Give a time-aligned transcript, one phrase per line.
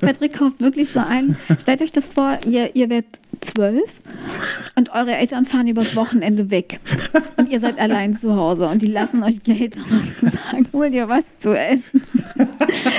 [0.00, 1.36] Patrick kauft wirklich so ein.
[1.60, 4.00] Stellt euch das vor, ihr, ihr werdet zwölf
[4.76, 6.80] und eure Eltern fahren übers Wochenende weg.
[7.36, 9.76] Und ihr seid allein zu Hause und die lassen euch Geld
[10.20, 12.02] und sagen, hol dir was zu essen.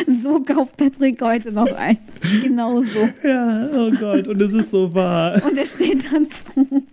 [0.07, 1.97] So kauft Patrick heute noch ein.
[2.43, 3.09] Genau so.
[3.23, 5.41] Ja, oh Gott, und es ist so wahr.
[5.45, 6.83] Und er steht dann zu.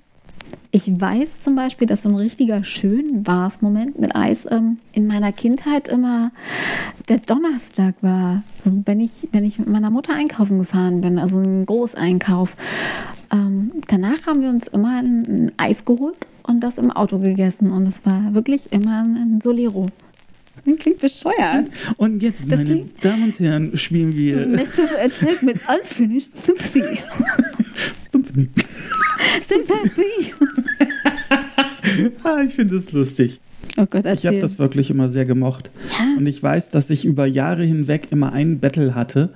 [0.78, 5.08] Ich weiß zum Beispiel, dass so ein richtiger schön war's Moment mit Eis ähm, in
[5.08, 6.30] meiner Kindheit immer
[7.08, 8.44] der Donnerstag war.
[8.62, 12.54] So, wenn, ich, wenn ich mit meiner Mutter einkaufen gefahren bin, also ein Großeinkauf.
[13.32, 17.72] Ähm, danach haben wir uns immer ein, ein Eis geholt und das im Auto gegessen.
[17.72, 19.86] Und es war wirklich immer ein Solero.
[20.62, 21.72] Klingt bescheuert.
[21.96, 26.84] Und jetzt, Das meine Damen und Herren, spielen wir Massive Attack mit Unfinished Sympathy.
[28.12, 28.48] Sympathy.
[32.24, 33.40] ah, ich finde es lustig.
[33.76, 35.70] Oh Gott, Ich habe das wirklich immer sehr gemocht.
[35.98, 36.16] Ja.
[36.16, 39.30] Und ich weiß, dass ich über Jahre hinweg immer ein Battle hatte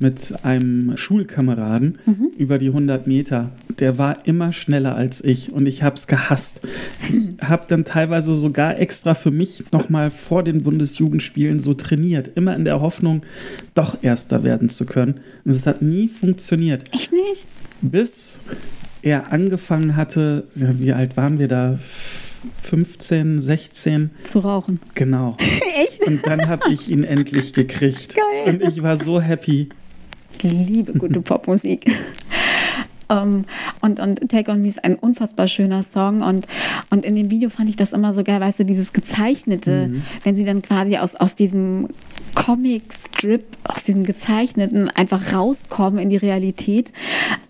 [0.00, 2.30] mit einem Schulkameraden Mhm.
[2.36, 3.52] über die 100 Meter.
[3.78, 6.66] Der war immer schneller als ich und ich habe es gehasst.
[7.12, 12.56] Ich habe dann teilweise sogar extra für mich nochmal vor den Bundesjugendspielen so trainiert, immer
[12.56, 13.22] in der Hoffnung,
[13.74, 15.20] doch Erster werden zu können.
[15.44, 17.46] Und es hat nie funktioniert, Echt nicht?
[17.80, 18.40] bis
[19.04, 21.78] er angefangen hatte, ja, wie alt waren wir da?
[22.62, 24.80] 15, 16, Zu rauchen.
[24.94, 25.36] genau.
[25.82, 26.06] Echt?
[26.06, 28.14] Und dann habe ich ihn endlich gekriegt.
[28.14, 28.54] Geil.
[28.54, 29.68] Und ich war so happy.
[30.42, 31.86] Ich liebe gute Popmusik.
[33.10, 33.44] Ähm,
[33.80, 36.22] und, und Take On Me ist ein unfassbar schöner Song.
[36.22, 36.46] Und,
[36.90, 39.90] und in dem Video fand ich das immer so geil, weißt du, dieses Gezeichnete,
[40.24, 41.88] wenn sie dann quasi aus, aus diesem
[42.34, 46.92] Comic-Strip, aus diesem Gezeichneten einfach rauskommen in die Realität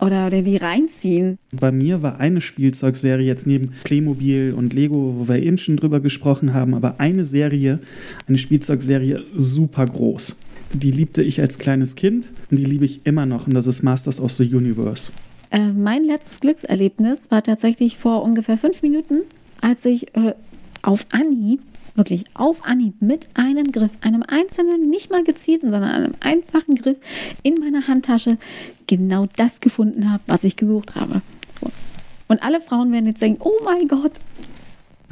[0.00, 1.38] oder, oder die reinziehen.
[1.52, 6.00] Bei mir war eine Spielzeugserie jetzt neben Playmobil und Lego, wo wir eben schon drüber
[6.00, 7.80] gesprochen haben, aber eine Serie,
[8.28, 10.38] eine Spielzeugserie super groß.
[10.72, 13.82] Die liebte ich als kleines Kind und die liebe ich immer noch und das ist
[13.82, 15.10] Masters of the Universe.
[15.54, 19.20] Äh, mein letztes Glückserlebnis war tatsächlich vor ungefähr fünf Minuten,
[19.60, 20.34] als ich äh,
[20.82, 21.62] auf Anhieb,
[21.94, 26.96] wirklich auf Anhieb mit einem Griff, einem einzelnen, nicht mal gezielten, sondern einem einfachen Griff
[27.44, 28.36] in meiner Handtasche
[28.88, 31.22] genau das gefunden habe, was ich gesucht habe.
[31.60, 31.68] So.
[32.26, 34.20] Und alle Frauen werden jetzt denken, oh mein Gott,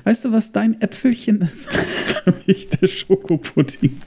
[0.05, 1.73] Weißt du, was dein Äpfelchen ist?
[1.73, 4.01] Das ist für mich der Schokopudding.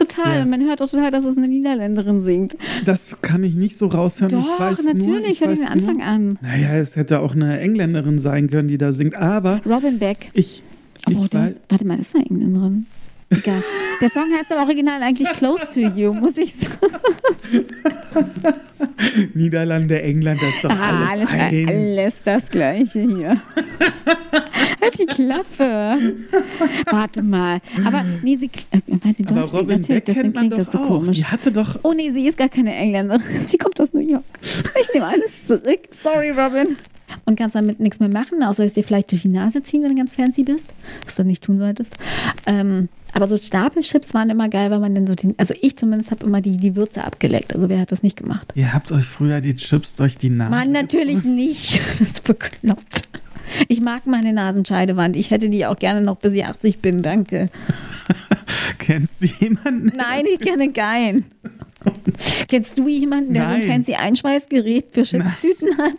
[0.00, 0.38] Total.
[0.40, 0.44] Ja.
[0.44, 2.56] Man hört auch total, dass es eine Niederländerin singt.
[2.84, 4.38] Das kann ich nicht so raushören.
[4.38, 6.38] ich Doch, weiß nur, natürlich, ich hör dir weiß den Anfang nur, an.
[6.42, 10.30] Naja, es hätte auch eine Engländerin sein können, die da singt, aber Robin Beck.
[10.32, 10.62] ich,
[11.08, 12.86] ich Oh, der, weiß, warte mal, ist eine Engländerin.
[13.32, 13.62] Egal.
[14.00, 16.94] Der Song heißt im Original eigentlich Close to You, muss ich sagen.
[19.34, 23.36] Niederlande, England, das ist doch Ah, alles, alles, alles das Gleiche hier.
[25.00, 26.16] die Klappe.
[26.90, 27.60] Warte mal.
[27.84, 30.72] Aber nee, sie, äh, weil sie Aber Deutsch singt, Robin natürlich, Beck deswegen klingt das
[30.72, 30.86] so auch.
[30.88, 31.16] komisch.
[31.18, 33.22] Die hatte doch, Oh nee, sie ist gar keine Engländerin.
[33.52, 34.24] Die kommt aus New York.
[34.42, 35.80] Ich nehme alles zurück.
[35.90, 36.76] Sorry, Robin.
[37.24, 39.90] Und kannst damit nichts mehr machen, außer es dir vielleicht durch die Nase ziehen, wenn
[39.90, 40.72] du ganz fancy bist,
[41.04, 41.96] was du nicht tun solltest.
[42.46, 46.12] Ähm, aber so Stapelchips waren immer geil, weil man dann so die, also ich zumindest
[46.12, 47.52] habe immer die, die Würze abgeleckt.
[47.52, 48.52] Also wer hat das nicht gemacht?
[48.54, 50.50] ihr habt euch früher die Chips durch die Nase.
[50.50, 51.80] Mann, natürlich nicht.
[51.98, 53.08] Das ist bekloppt.
[53.68, 55.16] Ich mag meine Nasenscheidewand.
[55.16, 57.50] Ich hätte die auch gerne noch bis ich 80 bin, danke.
[58.78, 59.92] Kennst du jemanden?
[59.96, 61.26] Nein, ich kenne keinen.
[62.48, 63.62] Kennst du jemanden, der so Nein.
[63.62, 65.94] ein fancy Einschweißgerät für Chipstüten hat?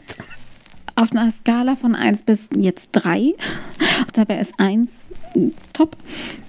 [0.95, 3.33] Auf einer Skala von 1 bis jetzt 3,
[4.13, 4.89] dabei ist 1
[5.73, 5.95] top.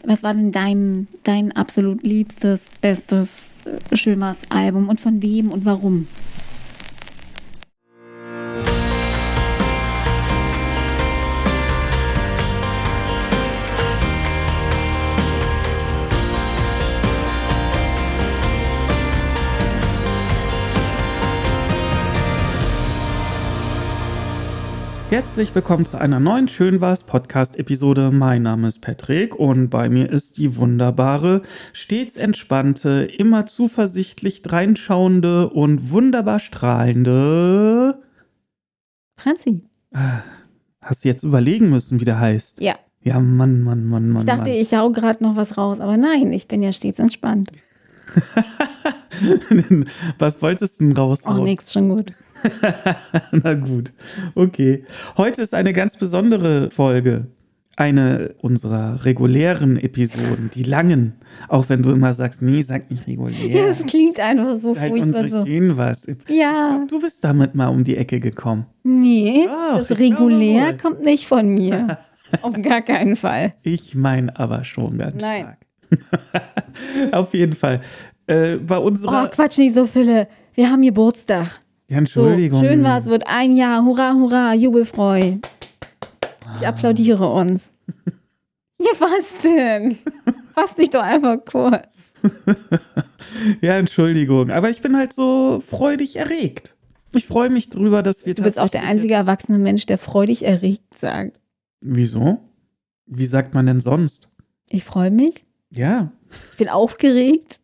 [0.04, 6.08] Was war denn dein, dein absolut liebstes, bestes äh, Schömers-Album und von wem und warum?
[25.12, 28.10] Herzlich willkommen zu einer neuen Schön was Podcast-Episode.
[28.10, 31.42] Mein Name ist Patrick und bei mir ist die wunderbare,
[31.74, 38.00] stets entspannte, immer zuversichtlich dreinschauende und wunderbar strahlende.
[39.18, 39.68] Franzi.
[40.80, 42.62] Hast du jetzt überlegen müssen, wie der heißt?
[42.62, 42.76] Ja.
[43.02, 44.20] Ja, Mann, Mann, Mann, Mann.
[44.20, 44.58] Ich dachte, Mann.
[44.58, 47.52] ich hau gerade noch was raus, aber nein, ich bin ja stets entspannt.
[50.18, 51.44] Was wolltest du denn Oh, raushauen?
[51.44, 52.12] nix, schon gut.
[53.32, 53.92] Na gut,
[54.34, 54.84] okay.
[55.16, 57.26] Heute ist eine ganz besondere Folge.
[57.74, 61.14] Eine unserer regulären Episoden, die langen.
[61.48, 63.66] Auch wenn du immer sagst, nee, sag nicht Ja, regulär.
[63.68, 65.46] es klingt einfach so halt furchtbar unsere so.
[65.46, 66.06] Schön was.
[66.28, 68.66] Ja, Du bist damit mal um die Ecke gekommen.
[68.82, 71.96] nee, Doch, das regulär kommt nicht von mir.
[72.42, 73.54] Auf gar keinen Fall.
[73.62, 75.40] Ich meine aber schon ganz Nein.
[75.44, 75.58] stark.
[77.12, 77.80] Auf jeden Fall.
[78.26, 79.28] Äh, bei Oh, unserer.
[79.28, 80.28] Quatsch, nicht so viele.
[80.54, 81.60] wir haben Geburtstag.
[81.88, 82.60] Ja, Entschuldigung.
[82.60, 83.84] So, schön war es, wird ein Jahr.
[83.84, 85.36] Hurra, hurra, Jubelfreu.
[86.56, 87.70] Ich applaudiere uns.
[88.78, 89.96] Ja, was denn?
[90.54, 92.12] Fass dich doch einfach kurz.
[93.60, 94.50] ja, Entschuldigung.
[94.50, 96.74] Aber ich bin halt so freudig erregt.
[97.14, 98.34] Ich freue mich drüber, dass wir.
[98.34, 101.38] Du bist auch der einzige erwachsene Mensch, der freudig erregt sagt.
[101.80, 102.40] Wieso?
[103.06, 104.28] Wie sagt man denn sonst?
[104.68, 105.46] Ich freue mich.
[105.70, 106.10] Ja.
[106.50, 107.60] Ich bin aufgeregt.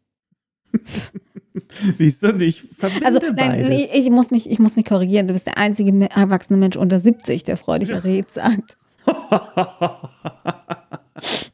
[1.94, 3.88] Siehst du, ich verbinde Also, nein, beides.
[3.92, 5.26] ich, muss mich, ich muss mich korrigieren.
[5.26, 8.76] Du bist der einzige erwachsene Mensch unter 70, der freudig erregt sagt.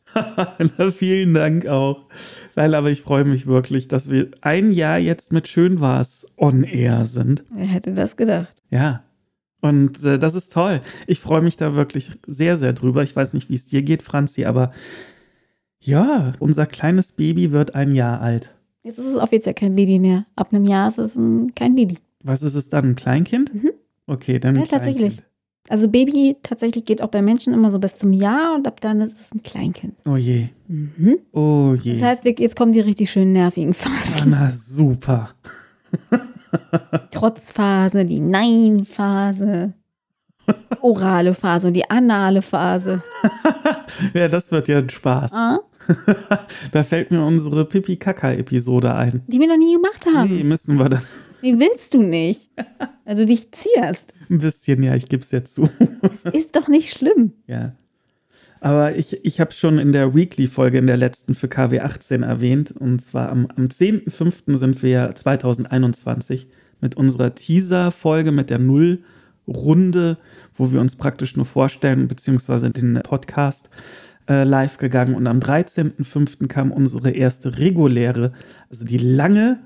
[0.79, 2.07] Na, vielen Dank auch.
[2.55, 6.63] Nein, aber ich freue mich wirklich, dass wir ein Jahr jetzt mit Schön war's on
[6.63, 7.45] air sind.
[7.51, 8.55] Wer hätte das gedacht?
[8.71, 9.03] Ja.
[9.61, 10.83] Und äh, das ist toll.
[11.07, 13.03] Ich freue mich da wirklich sehr, sehr drüber.
[13.03, 14.73] Ich weiß nicht, wie es dir geht, Franzi, aber
[15.81, 18.55] ja, unser kleines Baby wird ein Jahr alt.
[18.85, 20.27] Jetzt ist es offiziell kein Baby mehr.
[20.37, 21.99] Ab einem Jahr ist es ein, kein Baby.
[22.23, 22.91] Was ist es dann?
[22.91, 23.53] Ein Kleinkind?
[23.55, 23.71] Mhm.
[24.07, 24.55] Okay, dann.
[24.57, 25.15] ein Ja, tatsächlich.
[25.17, 25.27] Kleinkind.
[25.71, 29.01] Also Baby tatsächlich geht auch bei Menschen immer so bis zum Jahr und ab dann
[29.01, 29.95] ist es ein Kleinkind.
[30.05, 30.49] Oh je.
[30.69, 31.17] Mhm.
[31.33, 31.95] Oh je.
[31.95, 34.31] Das heißt, jetzt kommen die richtig schönen nervigen Ah, Phasen.
[34.31, 35.31] na super.
[37.11, 39.73] Trotzphase, die Nein-Phase,
[40.81, 43.03] orale Phase und die anale Phase.
[44.13, 45.33] Ja, das wird ja ein Spaß.
[45.35, 45.61] Ah,
[46.73, 49.23] Da fällt mir unsere Pipi-Kaka-Episode ein.
[49.29, 50.29] die wir noch nie gemacht haben.
[50.29, 51.03] Nee, müssen wir dann
[51.43, 52.51] Die willst du nicht.
[53.05, 54.13] Weil du dich zierst.
[54.29, 55.69] ein bisschen, ja, ich gebe es ja zu.
[56.33, 57.33] Ist doch nicht schlimm.
[57.47, 57.73] Ja.
[58.61, 62.73] Aber ich, ich habe schon in der Weekly-Folge, in der letzten für KW 18 erwähnt.
[62.73, 64.57] Und zwar am, am 10.05.
[64.57, 66.49] sind wir ja 2021
[66.81, 68.59] mit unserer Teaser-Folge mit der
[69.47, 70.19] Null-Runde,
[70.55, 73.71] wo wir uns praktisch nur vorstellen, beziehungsweise den Podcast
[74.29, 75.15] äh, live gegangen.
[75.15, 76.47] Und am 13.05.
[76.49, 78.33] kam unsere erste reguläre,
[78.71, 79.61] also die lange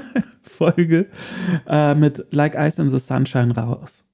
[0.42, 1.06] Folge
[1.66, 4.06] äh, mit Like Ice in the Sunshine raus.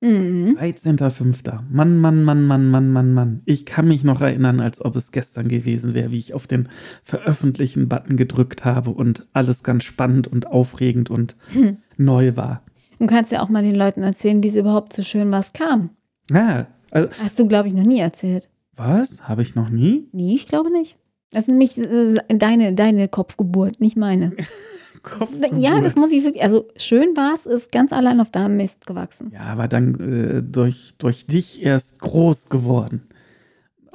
[0.00, 0.56] Mhm.
[0.60, 1.60] 13.05.
[1.70, 3.42] Mann, Mann, Mann, Mann, Mann, Mann, Mann.
[3.46, 6.68] Ich kann mich noch erinnern, als ob es gestern gewesen wäre, wie ich auf den
[7.02, 11.78] Veröffentlichen-Button gedrückt habe und alles ganz spannend und aufregend und Hm.
[11.96, 12.62] neu war.
[12.98, 15.90] Du kannst ja auch mal den Leuten erzählen, wie es überhaupt so schön was kam.
[16.30, 18.48] Ja, also, Hast du, glaube ich, noch nie erzählt.
[18.76, 19.28] was?
[19.28, 20.08] Habe ich noch nie?
[20.12, 20.96] Nee, ich glaube nicht.
[21.30, 24.32] Das ist nämlich äh, deine, deine Kopfgeburt, nicht meine.
[25.56, 26.42] Ja, das muss ich wirklich.
[26.42, 29.30] Also schön war es, ist ganz allein auf deinem Mist gewachsen.
[29.32, 33.08] Ja, aber dann äh, durch, durch dich erst groß geworden.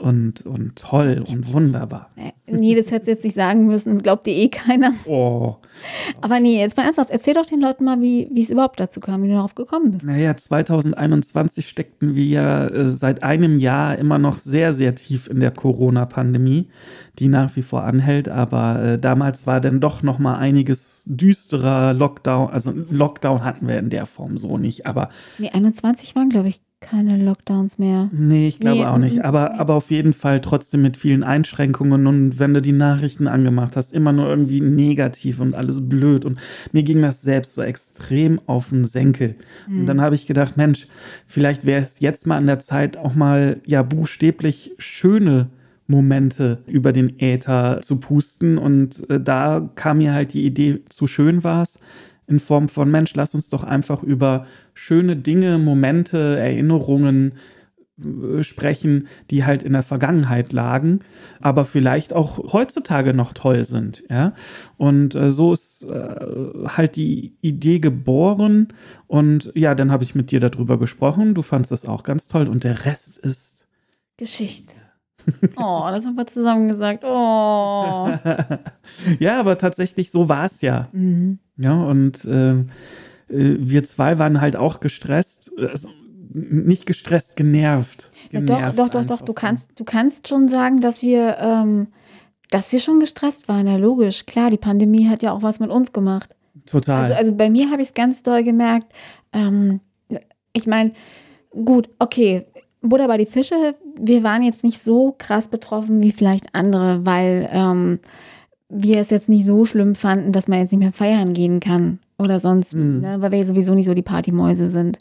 [0.03, 2.09] Und, und toll und wunderbar.
[2.17, 3.93] Äh, Nee, das hättest du jetzt nicht sagen müssen.
[3.93, 4.93] Das glaubt dir eh keiner.
[5.05, 5.55] Oh.
[6.19, 7.09] Aber nee, jetzt mal ernsthaft.
[7.09, 9.91] Erzähl doch den Leuten mal, wie wie es überhaupt dazu kam, wie du darauf gekommen
[9.91, 10.05] bist.
[10.05, 15.39] Naja, 2021 steckten wir ja äh, seit einem Jahr immer noch sehr, sehr tief in
[15.39, 16.67] der Corona-Pandemie,
[17.17, 18.27] die nach wie vor anhält.
[18.27, 22.49] Aber äh, damals war dann doch noch mal einiges düsterer Lockdown.
[22.49, 24.85] Also Lockdown hatten wir in der Form so nicht.
[24.85, 25.07] Aber
[25.37, 28.09] Nee, 21 waren, glaube ich, keine Lockdowns mehr.
[28.11, 29.23] nee, ich glaube Nee, auch nicht.
[29.23, 32.07] Aber, aber auf jeden Fall trotzdem mit vielen Einschränkungen.
[32.07, 36.25] Und wenn du die Nachrichten angemacht hast, immer nur irgendwie negativ und alles blöd.
[36.25, 36.39] Und
[36.71, 39.35] mir ging das selbst so extrem auf den Senkel.
[39.67, 40.87] Und dann habe ich gedacht, Mensch,
[41.25, 45.49] vielleicht wäre es jetzt mal an der Zeit, auch mal ja buchstäblich schöne
[45.87, 48.57] Momente über den Äther zu pusten.
[48.57, 51.79] Und äh, da kam mir halt die Idee, zu schön war es,
[52.27, 57.33] in Form von Mensch, lass uns doch einfach über schöne Dinge, Momente, Erinnerungen
[58.03, 61.01] äh, sprechen, die halt in der Vergangenheit lagen,
[61.39, 64.33] aber vielleicht auch heutzutage noch toll sind, ja.
[64.77, 66.15] Und äh, so ist äh,
[66.65, 68.69] halt die Idee geboren
[69.07, 71.35] und ja, dann habe ich mit dir darüber gesprochen.
[71.35, 73.67] Du fandst das auch ganz toll und der Rest ist
[74.17, 74.73] Geschichte.
[75.55, 77.03] Oh, das haben wir zusammen gesagt.
[77.03, 78.09] Oh.
[79.19, 80.89] ja, aber tatsächlich so war es ja.
[80.91, 81.39] Mhm.
[81.57, 82.65] Ja, und äh, äh,
[83.29, 85.51] wir zwei waren halt auch gestresst.
[85.57, 85.89] Also,
[86.33, 88.11] nicht gestresst, genervt.
[88.31, 89.21] Ja, doch, Genervt doch, doch, doch.
[89.21, 91.87] Du kannst, du kannst schon sagen, dass wir, ähm,
[92.49, 93.67] dass wir schon gestresst waren.
[93.67, 94.25] Ja, logisch.
[94.25, 96.35] Klar, die Pandemie hat ja auch was mit uns gemacht.
[96.65, 97.03] Total.
[97.03, 98.87] Also, also bei mir habe ich es ganz doll gemerkt.
[99.31, 99.79] Ähm,
[100.53, 100.93] ich meine,
[101.51, 102.45] gut, okay,
[102.81, 107.49] Buddha bei die Fische, wir waren jetzt nicht so krass betroffen wie vielleicht andere, weil
[107.51, 107.99] ähm,
[108.69, 111.99] wir es jetzt nicht so schlimm fanden, dass man jetzt nicht mehr feiern gehen kann
[112.17, 113.01] oder sonst, Mhm.
[113.01, 113.17] ne?
[113.21, 114.97] weil wir ja sowieso nicht so die Partymäuse sind.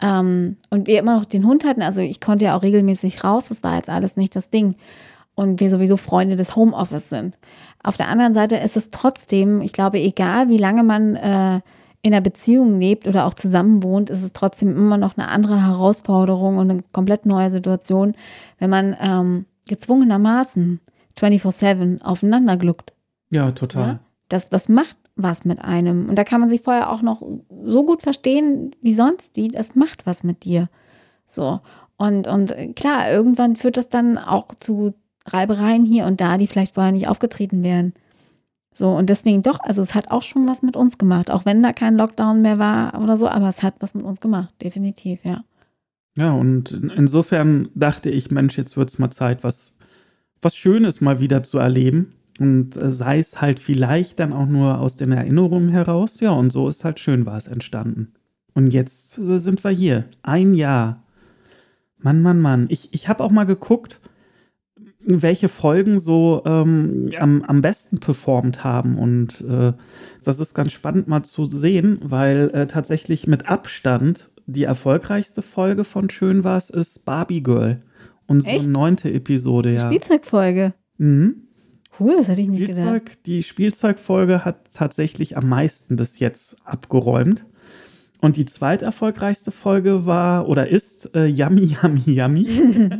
[0.00, 3.46] Ähm, und wir immer noch den Hund hatten, also ich konnte ja auch regelmäßig raus,
[3.48, 4.76] das war jetzt alles nicht das Ding.
[5.34, 7.38] Und wir sowieso Freunde des Homeoffice sind.
[7.82, 11.60] Auf der anderen Seite ist es trotzdem, ich glaube, egal wie lange man äh,
[12.02, 15.66] in einer Beziehung lebt oder auch zusammen wohnt, ist es trotzdem immer noch eine andere
[15.66, 18.14] Herausforderung und eine komplett neue Situation,
[18.58, 20.80] wenn man ähm, gezwungenermaßen
[21.18, 22.92] 24-7 aufeinander gluckt.
[23.30, 23.86] ja, total.
[23.86, 23.98] Ja?
[24.28, 26.08] Das, das macht was mit einem.
[26.08, 27.22] Und da kann man sich vorher auch noch
[27.64, 30.68] so gut verstehen wie sonst, wie das macht was mit dir.
[31.26, 31.60] So.
[31.96, 34.94] Und, und klar, irgendwann führt das dann auch zu
[35.26, 37.92] Reibereien hier und da, die vielleicht vorher nicht aufgetreten wären.
[38.78, 41.64] So, und deswegen doch, also es hat auch schon was mit uns gemacht, auch wenn
[41.64, 45.18] da kein Lockdown mehr war oder so, aber es hat was mit uns gemacht, definitiv,
[45.24, 45.42] ja.
[46.14, 49.76] Ja, und insofern dachte ich, Mensch, jetzt wird es mal Zeit, was,
[50.40, 52.14] was Schönes mal wieder zu erleben.
[52.38, 56.20] Und äh, sei es halt vielleicht dann auch nur aus den Erinnerungen heraus.
[56.20, 58.12] Ja, und so ist halt schön war es entstanden.
[58.54, 60.04] Und jetzt äh, sind wir hier.
[60.22, 61.02] Ein Jahr.
[61.98, 62.66] Mann, Mann, Mann.
[62.68, 64.00] Ich, ich habe auch mal geguckt,
[65.08, 68.98] welche Folgen so ähm, am, am besten performt haben.
[68.98, 69.72] Und äh,
[70.22, 75.84] das ist ganz spannend mal zu sehen, weil äh, tatsächlich mit Abstand die erfolgreichste Folge
[75.84, 77.80] von Schön war's ist Barbie Girl.
[78.26, 78.66] Unsere Echt?
[78.66, 79.86] neunte Episode, Die ja.
[79.86, 80.74] Spielzeugfolge.
[80.98, 81.48] Mhm.
[81.98, 82.78] Cool, das hätte ich nicht gedacht.
[82.78, 87.46] Spielzeug, die Spielzeugfolge hat tatsächlich am meisten bis jetzt abgeräumt.
[88.20, 92.46] Und die zweiterfolgreichste Folge war oder ist äh, Yummy Yummy Yummy.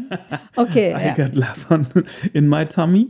[0.56, 1.14] Okay, I ja.
[1.14, 1.86] got love on,
[2.32, 3.08] in my tummy.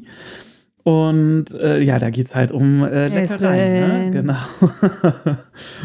[0.89, 4.05] Und äh, ja, da geht es halt um äh, Leckereien.
[4.05, 4.11] Ne?
[4.11, 4.37] Genau.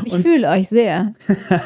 [0.06, 1.14] Ich fühle euch sehr.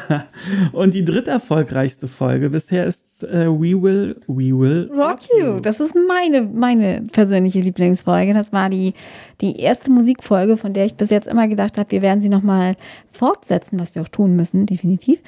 [0.72, 5.60] Und die dritt erfolgreichste Folge bisher ist äh, We Will, We Will Rock You.
[5.60, 8.34] Das ist meine, meine persönliche Lieblingsfolge.
[8.34, 8.94] Das war die,
[9.40, 12.74] die erste Musikfolge, von der ich bis jetzt immer gedacht habe, wir werden sie nochmal
[13.08, 15.20] fortsetzen, was wir auch tun müssen, definitiv.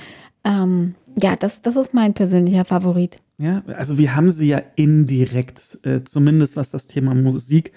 [0.43, 3.21] Ähm, ja, das, das ist mein persönlicher Favorit.
[3.41, 7.73] Ja, also wir haben sie ja indirekt, äh, zumindest was das Thema Musik,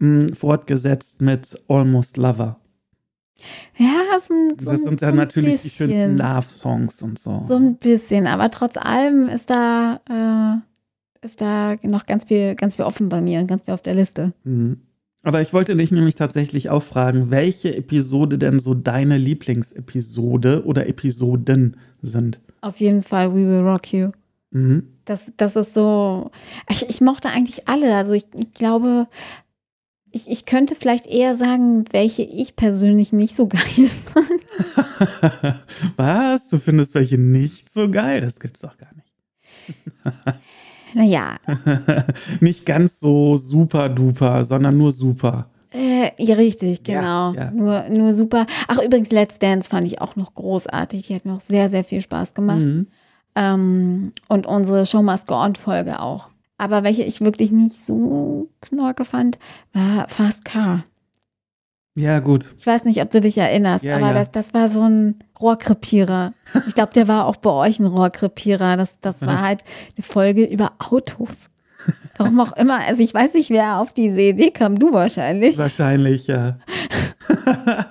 [0.00, 2.58] mh, fortgesetzt mit Almost Lover.
[3.78, 5.90] Ja, so, ein- so, das sind so ja ein natürlich die bisschen.
[5.92, 7.44] schönsten Love-Songs und so.
[7.48, 12.74] So ein bisschen, aber trotz allem ist da, äh, ist da noch ganz viel, ganz
[12.76, 14.32] viel offen bei mir und ganz viel auf der Liste.
[14.44, 14.80] Mhm.
[15.22, 20.86] Aber ich wollte dich nämlich tatsächlich auch fragen, welche Episode denn so deine Lieblingsepisode oder
[20.86, 22.40] Episoden sind.
[22.60, 24.10] Auf jeden Fall We Will Rock You.
[24.58, 24.88] Mhm.
[25.04, 26.30] Das, das ist so.
[26.70, 27.94] Ich, ich mochte eigentlich alle.
[27.96, 29.06] Also ich, ich glaube,
[30.10, 35.62] ich, ich könnte vielleicht eher sagen, welche ich persönlich nicht so geil fand.
[35.96, 36.48] Was?
[36.48, 38.20] Du findest welche nicht so geil?
[38.20, 39.12] Das gibt's doch gar nicht.
[40.94, 41.36] Naja,
[42.40, 45.50] nicht ganz so super duper, sondern nur super.
[45.70, 47.34] äh, ja, richtig, Ja, genau.
[47.38, 47.50] ja.
[47.50, 48.46] Nur, nur super.
[48.68, 51.06] Ach, übrigens, Let's Dance fand ich auch noch großartig.
[51.08, 52.60] Die hat mir auch sehr, sehr viel Spaß gemacht.
[52.60, 52.86] Mhm.
[53.34, 56.28] Ähm, und unsere Show Must Go On Folge auch.
[56.56, 59.38] Aber welche ich wirklich nicht so knorke fand,
[59.72, 60.84] war Fast Car.
[61.94, 62.54] Ja, gut.
[62.56, 64.14] Ich weiß nicht, ob du dich erinnerst, Ja, aber ja.
[64.14, 66.32] Das, das war so ein Rohrkrepierer.
[66.68, 68.76] Ich glaube, der war auch bei euch ein Rohrkrepierer.
[68.76, 69.64] Das, das war halt
[69.96, 71.50] eine Folge über Autos.
[72.16, 72.80] Warum auch immer.
[72.86, 74.78] Also ich weiß nicht, wer auf diese Idee kam.
[74.78, 75.58] Du wahrscheinlich.
[75.58, 76.58] Wahrscheinlich, ja.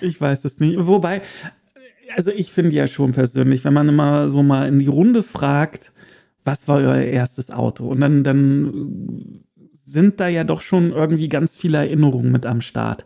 [0.00, 0.78] ich weiß es nicht.
[0.86, 1.22] Wobei,
[2.14, 5.92] also ich finde ja schon persönlich, wenn man immer so mal in die Runde fragt,
[6.44, 7.88] was war euer erstes Auto?
[7.88, 9.44] Und dann, dann
[9.84, 13.04] sind da ja doch schon irgendwie ganz viele Erinnerungen mit am Start.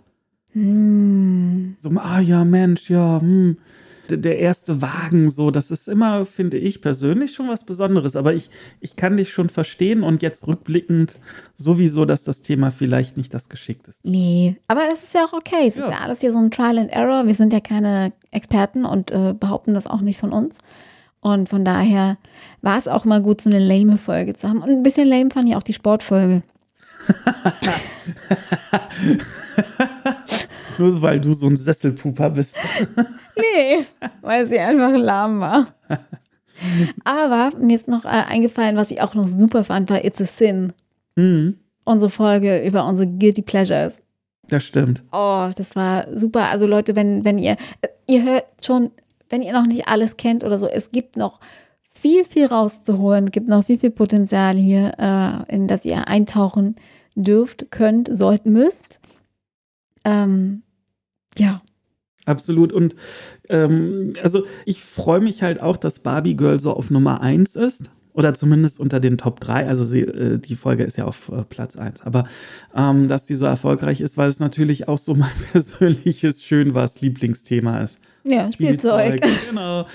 [0.53, 1.77] Hm.
[1.81, 3.57] So, ah ja, Mensch, ja, hm,
[4.11, 8.17] der, erste Wagen, so, das ist immer, finde ich persönlich schon was Besonderes.
[8.17, 11.19] Aber ich, ich kann dich schon verstehen und jetzt rückblickend
[11.55, 15.67] sowieso, dass das Thema vielleicht nicht das Geschickteste Nee, aber das ist ja auch okay.
[15.69, 15.87] Es Ja.
[15.87, 17.27] ist ja alles hier so ein Trial and Error.
[17.27, 20.59] Wir sind ja keine Experten und äh, behaupten das auch nicht von uns.
[21.21, 22.19] Und von daher
[22.61, 24.63] war es auch mal gut, so eine lame Folge zu haben.
[24.63, 26.43] Und ein bisschen lame fand ich auch die Sportfolge.
[30.79, 32.57] Nur weil du so ein Sesselpuper bist.
[33.37, 33.85] Nee,
[34.23, 35.69] weil sie einfach lahm war.
[37.05, 40.25] Aber mir ist noch äh, eingefallen, was ich auch noch super fand, war It's a
[40.25, 40.73] Sin.
[41.17, 44.01] Mhm, Unsere Folge über unsere Guilty Pleasures.
[44.49, 45.03] das stimmt.
[45.13, 46.49] Oh, das war super.
[46.49, 48.91] Also Leute, wenn, wenn ihr, äh, ihr hört schon,
[49.31, 51.41] wenn ihr noch nicht alles kennt oder so, es gibt noch
[51.93, 56.77] viel, viel rauszuholen, gibt noch viel, viel Potenzial hier, äh, in das ihr eintauchen
[57.17, 59.01] dürft, könnt, sollt, müsst.
[60.05, 60.63] Ähm,
[61.39, 61.63] ja,
[62.25, 62.73] Absolut.
[62.73, 62.97] Und
[63.49, 67.91] ähm, also ich freue mich halt auch, dass Barbie Girl so auf Nummer 1 ist.
[68.15, 69.67] Oder zumindest unter den Top 3.
[69.67, 72.03] Also sie, äh, die Folge ist ja auf äh, Platz 1.
[72.03, 72.29] Aber
[72.75, 77.01] ähm, dass die so erfolgreich ist, weil es natürlich auch so mein persönliches schön was
[77.01, 77.99] Lieblingsthema ist.
[78.23, 79.21] ja, Spielzeug.
[79.49, 79.87] Genau.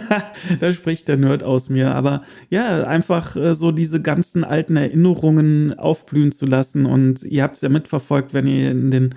[0.60, 1.96] da spricht der Nerd aus mir.
[1.96, 6.86] Aber ja, einfach äh, so diese ganzen alten Erinnerungen aufblühen zu lassen.
[6.86, 9.14] Und ihr habt es ja mitverfolgt, wenn ihr in den,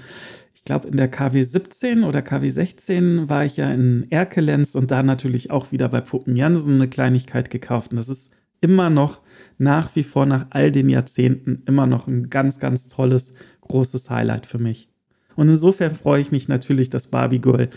[0.68, 5.02] glaube, in der KW 17 oder KW 16 war ich ja in Erkelenz und da
[5.02, 7.92] natürlich auch wieder bei Puppen Jansen eine Kleinigkeit gekauft.
[7.92, 9.22] Und das ist immer noch
[9.58, 14.46] nach wie vor nach all den Jahrzehnten immer noch ein ganz, ganz tolles, großes Highlight
[14.46, 14.90] für mich.
[15.36, 17.70] Und insofern freue ich mich natürlich, dass Barbie Girl,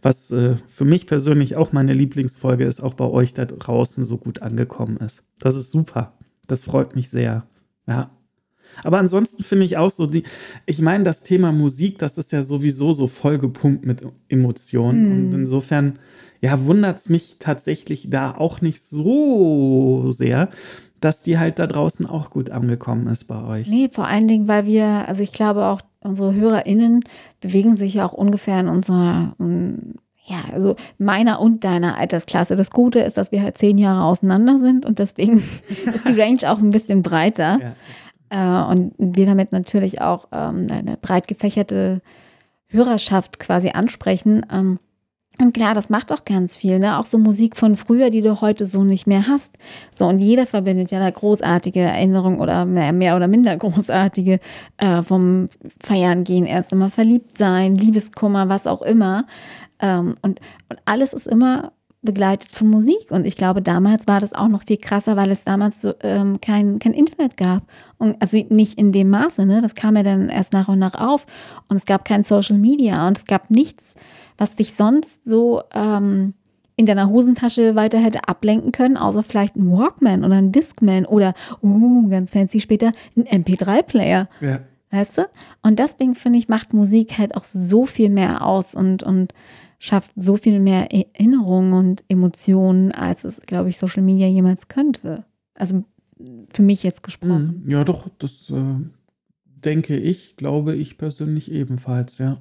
[0.00, 4.16] was äh, für mich persönlich auch meine Lieblingsfolge ist, auch bei euch da draußen so
[4.16, 5.24] gut angekommen ist.
[5.40, 6.14] Das ist super.
[6.46, 7.44] Das freut mich sehr.
[7.86, 8.10] Ja.
[8.82, 10.24] Aber ansonsten finde ich auch so, die,
[10.66, 15.08] ich meine, das Thema Musik, das ist ja sowieso so vollgepumpt mit Emotionen.
[15.08, 15.26] Mm.
[15.26, 15.98] Und insofern,
[16.40, 20.48] ja, wundert es mich tatsächlich da auch nicht so sehr,
[21.00, 23.68] dass die halt da draußen auch gut angekommen ist bei euch.
[23.68, 27.04] Nee, vor allen Dingen, weil wir, also ich glaube auch, unsere HörerInnen
[27.40, 29.34] bewegen sich ja auch ungefähr in unserer,
[30.26, 32.56] ja, also meiner und deiner Altersklasse.
[32.56, 36.40] Das Gute ist, dass wir halt zehn Jahre auseinander sind und deswegen ist die Range
[36.46, 37.58] auch ein bisschen breiter.
[37.60, 37.72] Ja.
[38.30, 42.00] Äh, und wir damit natürlich auch ähm, eine breit gefächerte
[42.68, 44.46] Hörerschaft quasi ansprechen.
[44.50, 44.78] Ähm,
[45.38, 46.98] und klar, das macht auch ganz viel, ne?
[46.98, 49.56] Auch so Musik von früher, die du heute so nicht mehr hast.
[49.92, 54.38] So, und jeder verbindet ja da großartige Erinnerungen oder mehr, oder minder großartige
[54.76, 55.48] äh, vom
[55.82, 59.26] Feiern gehen, erst einmal verliebt sein, Liebeskummer, was auch immer.
[59.80, 61.72] Ähm, und, und alles ist immer
[62.02, 63.10] begleitet von Musik.
[63.10, 66.40] Und ich glaube, damals war das auch noch viel krasser, weil es damals so, ähm,
[66.40, 67.62] kein, kein Internet gab.
[67.98, 69.60] Und also nicht in dem Maße, ne?
[69.60, 71.26] Das kam ja dann erst nach und nach auf.
[71.68, 73.94] Und es gab kein Social Media und es gab nichts,
[74.38, 76.34] was dich sonst so ähm,
[76.76, 81.34] in deiner Hosentasche weiter hätte ablenken können, außer vielleicht ein Walkman oder ein Discman oder,
[81.62, 84.28] uh, ganz fancy später, ein MP3-Player.
[84.40, 84.60] Ja.
[84.90, 85.28] Weißt du?
[85.62, 89.34] Und deswegen finde ich, macht Musik halt auch so viel mehr aus und, und
[89.80, 95.24] schafft so viel mehr Erinnerungen und Emotionen, als es, glaube ich, Social Media jemals könnte.
[95.54, 95.84] Also
[96.52, 97.62] für mich jetzt gesprochen.
[97.64, 97.70] Mhm.
[97.70, 98.76] Ja, doch, das äh,
[99.44, 102.38] denke ich, glaube ich persönlich ebenfalls, ja.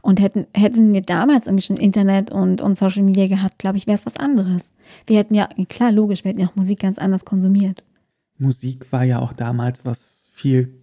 [0.00, 3.86] Und hätten, hätten wir damals irgendwie schon Internet und, und Social Media gehabt, glaube ich,
[3.86, 4.72] wäre es was anderes.
[5.06, 7.84] Wir hätten ja, klar, logisch, wir hätten ja auch Musik ganz anders konsumiert.
[8.38, 10.80] Musik war ja auch damals was viel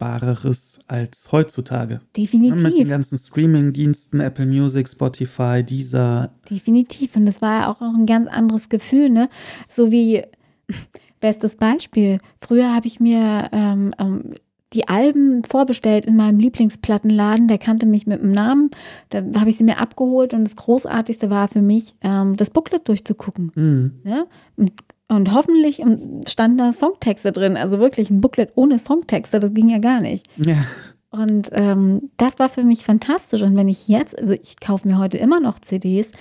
[0.00, 2.00] kostbareres als heutzutage.
[2.16, 2.62] Definitiv.
[2.62, 6.30] Mit den ganzen Streaming-Diensten, Apple Music, Spotify, Deezer.
[6.48, 7.16] Definitiv.
[7.16, 9.28] Und das war ja auch noch ein ganz anderes Gefühl, ne?
[9.68, 10.22] So wie,
[11.20, 14.34] bestes Beispiel, früher habe ich mir ähm, ähm,
[14.72, 17.48] die Alben vorbestellt in meinem Lieblingsplattenladen.
[17.48, 18.70] Der kannte mich mit dem Namen.
[19.10, 22.88] Da habe ich sie mir abgeholt und das Großartigste war für mich, ähm, das Booklet
[22.88, 23.52] durchzugucken.
[23.54, 24.00] Mhm.
[24.04, 24.24] Ja?
[24.56, 24.72] Und
[25.10, 25.82] und hoffentlich
[26.28, 27.56] standen da Songtexte drin.
[27.56, 30.28] Also wirklich ein Booklet ohne Songtexte, das ging ja gar nicht.
[30.36, 30.64] Ja.
[31.10, 33.42] Und ähm, das war für mich fantastisch.
[33.42, 36.12] Und wenn ich jetzt, also ich kaufe mir heute immer noch CDs,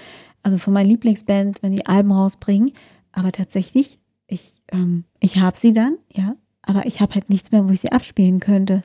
[0.41, 2.71] also von meinen Lieblingsbands, wenn die Alben rausbringen,
[3.11, 7.67] aber tatsächlich, ich, ähm, ich habe sie dann, ja, aber ich habe halt nichts mehr,
[7.67, 8.81] wo ich sie abspielen könnte.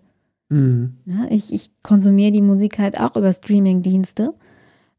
[0.50, 0.98] Mhm.
[1.06, 4.34] Ja, ich, ich konsumiere die Musik halt auch über Streaming-Dienste.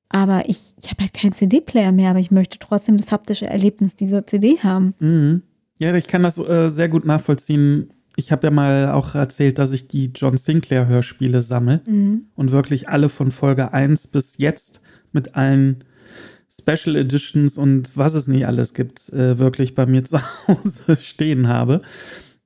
[0.09, 3.95] Aber ich, ich habe halt keinen CD-Player mehr, aber ich möchte trotzdem das haptische Erlebnis
[3.95, 4.93] dieser CD haben.
[4.99, 5.41] Mhm.
[5.77, 7.91] Ja, ich kann das äh, sehr gut nachvollziehen.
[8.15, 12.27] Ich habe ja mal auch erzählt, dass ich die John Sinclair-Hörspiele sammle mhm.
[12.35, 15.83] und wirklich alle von Folge 1 bis jetzt mit allen
[16.49, 21.47] Special Editions und was es nicht alles gibt, äh, wirklich bei mir zu Hause stehen
[21.47, 21.81] habe.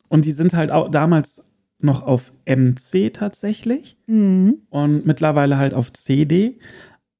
[0.08, 1.46] Und die sind halt auch damals
[1.82, 4.58] noch auf MC tatsächlich mhm.
[4.70, 6.60] und mittlerweile halt auf CD.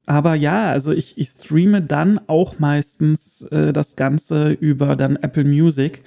[0.10, 5.44] Aber ja, also ich, ich streame dann auch meistens äh, das Ganze über dann Apple
[5.44, 6.02] Music.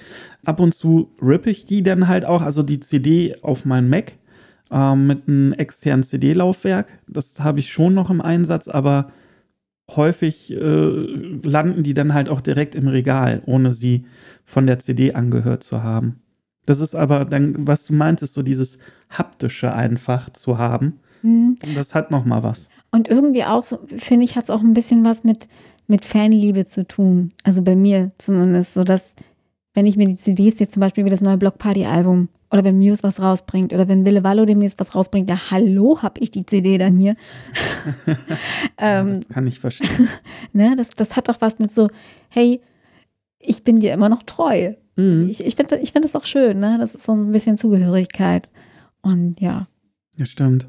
[0.44, 4.14] Ab und zu rippe ich die dann halt auch, also die CD auf meinen Mac
[4.72, 6.98] äh, mit einem externen CD-Laufwerk.
[7.08, 9.12] Das habe ich schon noch im Einsatz, aber
[9.94, 10.56] häufig äh,
[11.44, 14.04] landen die dann halt auch direkt im Regal, ohne sie
[14.44, 16.22] von der CD angehört zu haben.
[16.66, 18.78] Das ist aber dann, was du meintest, so dieses
[19.10, 20.98] haptische einfach zu haben.
[21.22, 21.54] Mhm.
[21.64, 22.68] Und das hat noch mal was.
[22.92, 25.48] Und irgendwie auch, so, finde ich, hat es auch ein bisschen was mit,
[25.86, 27.32] mit Fanliebe zu tun.
[27.42, 28.74] Also bei mir zumindest.
[28.74, 29.14] So dass,
[29.74, 32.64] wenn ich mir die CDs jetzt zum Beispiel wie das neue Block Party Album oder
[32.64, 36.30] wenn Muse was rausbringt oder wenn Wille Wallo demnächst was rausbringt, ja, hallo, habe ich
[36.30, 37.16] die CD dann hier.
[38.78, 40.08] ähm, das kann ich verstehen.
[40.52, 41.88] ne, das, das hat auch was mit so,
[42.28, 42.60] hey,
[43.38, 44.74] ich bin dir immer noch treu.
[44.96, 45.28] Mhm.
[45.30, 46.76] Ich, ich finde ich find das auch schön, ne?
[46.78, 48.50] Das ist so ein bisschen Zugehörigkeit.
[49.00, 49.66] Und ja.
[50.16, 50.68] Ja, stimmt.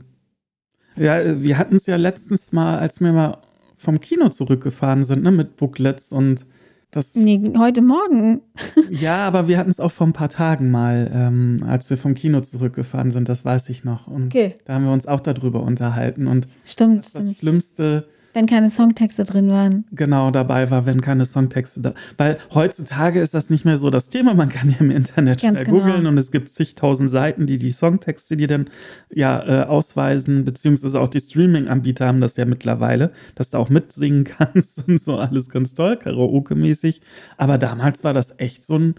[0.96, 3.38] Ja, wir hatten es ja letztens mal, als wir mal
[3.76, 6.46] vom Kino zurückgefahren sind, ne, mit Booklets und
[6.92, 7.16] das.
[7.16, 8.42] Nee, heute Morgen.
[8.90, 12.14] ja, aber wir hatten es auch vor ein paar Tagen mal, ähm, als wir vom
[12.14, 14.08] Kino zurückgefahren sind, das weiß ich noch.
[14.08, 14.56] Und okay.
[14.66, 16.28] da haben wir uns auch darüber unterhalten.
[16.28, 19.86] Und stimmt, das, das Schlimmste wenn keine Songtexte drin waren.
[19.91, 21.93] Genau, dabei war, wenn keine Songtexte da.
[22.17, 24.34] Weil heutzutage ist das nicht mehr so das Thema.
[24.34, 25.86] Man kann ja im Internet Ganz schnell genau.
[25.86, 28.65] googeln und es gibt zigtausend Seiten, die die Songtexte, die dann
[29.13, 34.24] ja äh, ausweisen, beziehungsweise auch die Streaming-Anbieter haben das ja mittlerweile, dass du auch mitsingen
[34.38, 37.02] kannst und so alles ganz toll, Karaoke-mäßig.
[37.38, 38.96] Aber damals war das echt so ein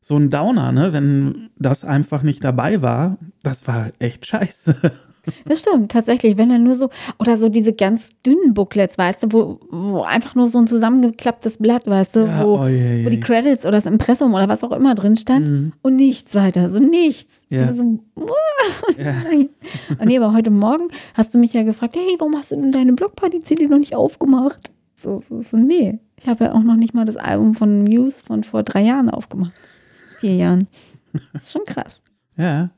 [0.00, 0.92] so ein Downer, ne?
[0.92, 4.74] Wenn das einfach nicht dabei war, das war echt scheiße.
[5.44, 6.38] Das stimmt, tatsächlich.
[6.38, 10.34] Wenn dann nur so, oder so diese ganz dünnen Booklets, weißt du, wo, wo einfach
[10.34, 13.04] nur so ein zusammengeklapptes Blatt, weißt du, Ja, wo, oh je, je.
[13.04, 15.72] wo die Credits oder das Impressum oder was auch immer drin stand Mhm.
[15.82, 17.42] und nichts weiter, so nichts.
[17.50, 17.70] Ja.
[17.70, 17.98] So,
[18.96, 19.12] Ja.
[19.30, 19.50] nein.
[19.90, 22.72] Und nee, aber heute Morgen hast du mich ja gefragt, hey, warum hast du denn
[22.72, 24.70] deine Blockparty-CD noch nicht aufgemacht?
[24.94, 25.98] So, so, so, nee.
[26.18, 29.10] Ich habe ja auch noch nicht mal das Album von Muse von vor drei Jahren
[29.10, 29.52] aufgemacht.
[30.20, 30.68] Vier Jahren.
[31.32, 32.02] Das ist schon krass.
[32.36, 32.70] Ja.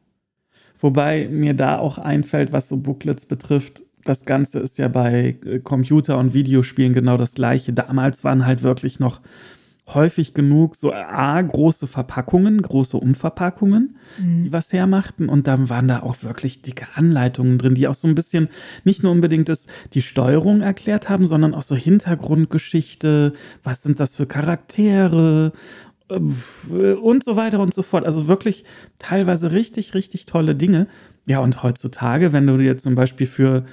[0.80, 5.58] Wobei mir da auch einfällt, was so Booklets betrifft, das Ganze ist ja bei äh,
[5.60, 7.72] Computer- und Videospielen genau das gleiche.
[7.72, 9.20] Damals waren halt wirklich noch
[9.94, 15.28] häufig genug so A, große Verpackungen, große Umverpackungen, die was hermachten.
[15.28, 18.48] Und dann waren da auch wirklich dicke Anleitungen drin, die auch so ein bisschen
[18.84, 24.14] nicht nur unbedingt das, die Steuerung erklärt haben, sondern auch so Hintergrundgeschichte, was sind das
[24.14, 25.52] für Charaktere
[26.18, 28.04] und so weiter und so fort.
[28.04, 28.64] Also wirklich
[28.98, 30.86] teilweise richtig, richtig tolle Dinge.
[31.26, 33.64] Ja, und heutzutage, wenn du dir zum Beispiel für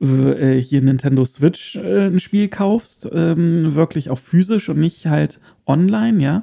[0.00, 5.40] äh, hier Nintendo Switch äh, ein Spiel kaufst, ähm, wirklich auch physisch und nicht halt
[5.66, 6.42] online, ja,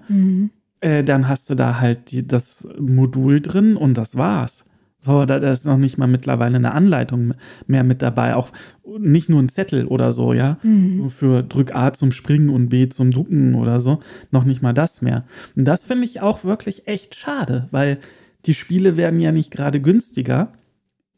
[0.82, 4.66] äh, dann hast du da halt die, das Modul drin und das war's.
[5.04, 7.34] So, da, da ist noch nicht mal mittlerweile eine Anleitung
[7.66, 8.36] mehr mit dabei.
[8.36, 8.52] Auch
[9.00, 10.60] nicht nur ein Zettel oder so, ja.
[11.02, 14.00] So für Drück A zum Springen und B zum Drucken oder so.
[14.30, 15.26] Noch nicht mal das mehr.
[15.56, 17.98] Und das finde ich auch wirklich echt schade, weil
[18.46, 20.54] die Spiele werden ja nicht gerade günstiger.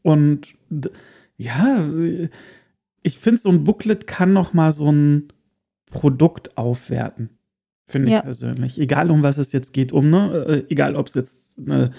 [0.00, 0.54] Und
[1.36, 1.86] ja,
[3.02, 5.28] ich finde, so ein Booklet kann noch mal so ein
[5.90, 7.28] Produkt aufwerten.
[7.86, 8.22] Finde ich Ja.
[8.22, 8.80] persönlich.
[8.80, 10.64] Egal, um was es jetzt geht, um, ne?
[10.68, 11.90] Äh, Egal, ob es jetzt äh,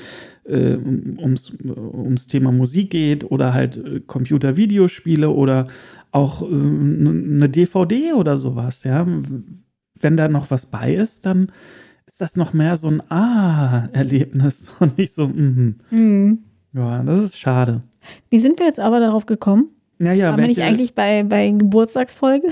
[0.45, 5.67] äh, um- ums, ums Thema Musik geht oder halt äh, Computer-Videospiele oder
[6.11, 9.05] auch eine DVD oder sowas, ja.
[9.99, 11.51] Wenn da noch was bei ist, dann
[12.07, 15.27] ist das noch mehr so ein Ah-Erlebnis und nicht so.
[15.27, 16.39] Mhm.
[16.73, 17.81] Ja, das ist schade.
[18.29, 19.69] Wie sind wir jetzt aber darauf gekommen?
[19.97, 22.47] Naja, Waren wir nicht eigentlich bei, bei Geburtstagsfolge?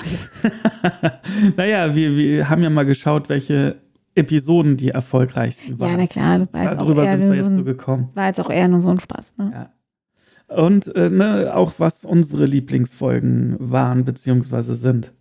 [1.58, 3.82] naja, wir, wir haben ja mal geschaut, welche
[4.16, 5.92] Episoden die erfolgreichsten waren.
[5.92, 8.10] Ja, na klar, das war jetzt, auch Darüber eher, sind wir jetzt so ein, gekommen.
[8.14, 9.34] war jetzt auch eher nur so ein Spaß.
[9.38, 9.52] Ne?
[9.54, 10.56] Ja.
[10.56, 15.14] Und äh, ne, auch was unsere Lieblingsfolgen waren beziehungsweise sind.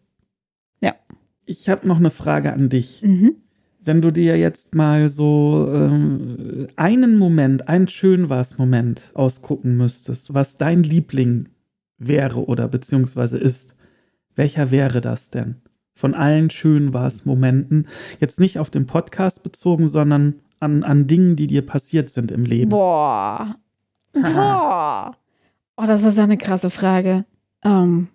[0.81, 0.95] Ja.
[1.47, 3.03] Ich habe noch eine Frage an dich.
[3.03, 3.37] Mhm.
[3.85, 10.35] Wenn du dir jetzt mal so ähm, einen Moment, einen schön war's Moment ausgucken müsstest,
[10.35, 11.49] was dein Liebling
[12.09, 13.77] wäre oder beziehungsweise ist,
[14.35, 15.63] welcher wäre das denn?
[15.95, 17.87] Von allen schön war's Momenten,
[18.19, 22.45] jetzt nicht auf den Podcast bezogen, sondern an, an Dingen, die dir passiert sind im
[22.45, 22.71] Leben.
[22.71, 23.57] Boah.
[24.13, 25.17] Boah.
[25.77, 27.25] Oh, das ist ja eine krasse Frage.
[27.65, 28.09] Ähm.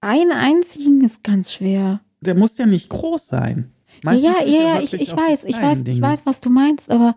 [0.00, 2.00] Einen einzigen ist ganz schwer.
[2.20, 3.72] Der muss ja nicht groß sein.
[3.86, 6.02] Ja, Meistens ja, ja, ja, ich, ich weiß, ich weiß, ich Dinge.
[6.02, 7.14] weiß, was du meinst, aber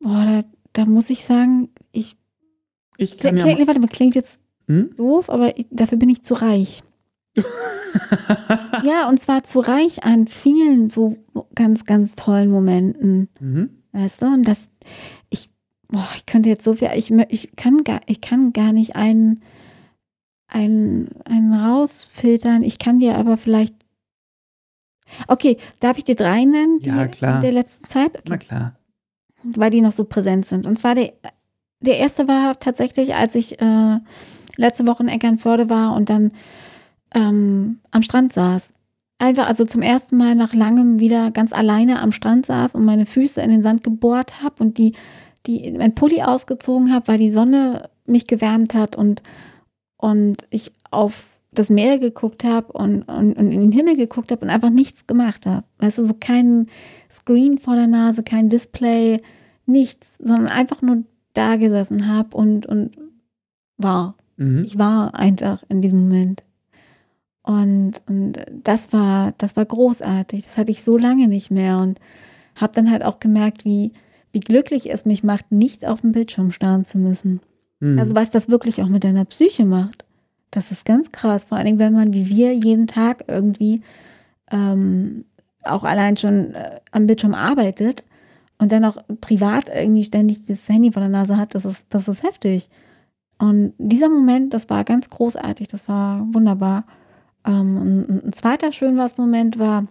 [0.00, 0.42] boah, da,
[0.72, 1.68] da muss ich sagen,
[2.96, 4.94] ich kann klingt, ja mal, warte mal, klingt jetzt hm?
[4.96, 6.82] doof, aber ich, dafür bin ich zu reich.
[8.82, 11.16] Ja, und zwar zu reich an vielen so
[11.54, 13.28] ganz, ganz tollen Momenten.
[13.40, 13.70] mhm.
[13.92, 14.26] Weißt du?
[14.26, 14.68] Und das,
[15.30, 15.48] ich,
[15.86, 19.42] boah, ich könnte jetzt so viel, ich, ich kann gar, ich kann gar nicht einen,
[20.48, 22.62] einen, einen rausfiltern.
[22.62, 23.74] Ich kann dir aber vielleicht.
[25.28, 27.36] Okay, darf ich dir drei nennen, die Ja, klar.
[27.36, 28.20] in der letzten Zeit?
[28.28, 28.76] Na Okay, klar.
[29.44, 30.66] weil die noch so präsent sind.
[30.66, 31.12] Und zwar der,
[31.84, 33.98] der erste war tatsächlich, als ich äh,
[34.56, 36.32] letzte Woche in Eckernförde war und dann
[37.14, 38.72] ähm, am Strand saß.
[39.18, 43.06] Einfach, also zum ersten Mal nach langem wieder ganz alleine am Strand saß und meine
[43.06, 44.94] Füße in den Sand gebohrt habe und die,
[45.46, 49.22] die mein Pulli ausgezogen habe, weil die Sonne mich gewärmt hat und,
[49.96, 54.42] und ich auf das Meer geguckt habe und, und, und in den Himmel geguckt habe
[54.42, 55.64] und einfach nichts gemacht habe.
[55.78, 56.66] Weißt du, so kein
[57.10, 59.22] Screen vor der Nase, kein Display,
[59.64, 62.96] nichts, sondern einfach nur da gesessen habe und, und
[63.76, 64.16] war.
[64.36, 64.64] Mhm.
[64.64, 66.44] Ich war einfach in diesem Moment.
[67.42, 70.44] Und, und das war, das war großartig.
[70.44, 72.00] Das hatte ich so lange nicht mehr und
[72.54, 73.92] habe dann halt auch gemerkt, wie,
[74.32, 77.40] wie glücklich es mich macht, nicht auf dem Bildschirm starren zu müssen.
[77.80, 77.98] Mhm.
[77.98, 80.04] Also was das wirklich auch mit deiner Psyche macht.
[80.50, 81.46] Das ist ganz krass.
[81.46, 83.82] Vor allen Dingen, wenn man wie wir jeden Tag irgendwie
[84.50, 85.24] ähm,
[85.62, 88.04] auch allein schon äh, am Bildschirm arbeitet
[88.64, 92.08] und dann auch privat irgendwie ständig das Handy vor der Nase hat, das ist, das
[92.08, 92.70] ist heftig.
[93.38, 96.86] Und dieser Moment, das war ganz großartig, das war wunderbar.
[97.44, 99.86] Ähm, ein, zweiter schön was Moment war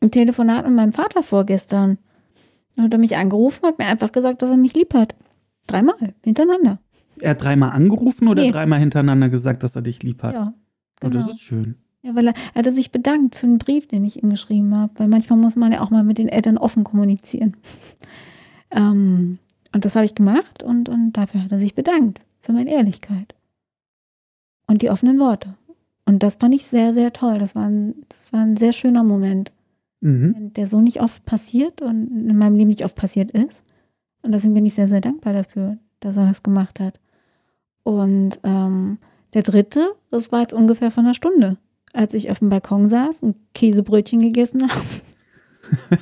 [0.00, 1.98] ein Telefonat mit meinem Vater vorgestern.
[2.76, 5.14] Da hat er mich angerufen, hat mir einfach gesagt, dass er mich lieb hat.
[5.66, 6.78] Dreimal hintereinander.
[7.20, 8.52] er hat dreimal angerufen oder Nee.
[8.52, 10.32] dreimal hintereinander gesagt, dass er dich lieb hat?
[10.32, 10.54] Ja.
[11.04, 11.28] Oh, das genau.
[11.28, 11.74] ist schön.
[12.06, 14.92] Ja, weil er, er hatte sich bedankt für einen Brief, den ich ihm geschrieben habe.
[14.96, 17.56] Weil manchmal muss man ja auch mal mit den Eltern offen kommunizieren.
[18.70, 19.38] ähm,
[19.74, 22.20] und das habe ich gemacht und, und dafür hat er sich bedankt.
[22.40, 23.34] Für meine Ehrlichkeit.
[24.68, 25.54] Und die offenen Worte.
[26.04, 27.38] Und das fand ich sehr, sehr toll.
[27.38, 29.50] Das war ein, das war ein sehr schöner Moment,
[30.00, 30.52] Mhm.
[30.54, 33.64] der so nicht oft passiert und in meinem Leben nicht oft passiert ist.
[34.22, 37.00] Und deswegen bin ich sehr, sehr dankbar dafür, dass er das gemacht hat.
[37.82, 38.98] Und ähm,
[39.34, 41.56] der dritte, das war jetzt ungefähr von einer Stunde,
[41.96, 44.80] als ich auf dem Balkon saß und Käsebrötchen gegessen habe.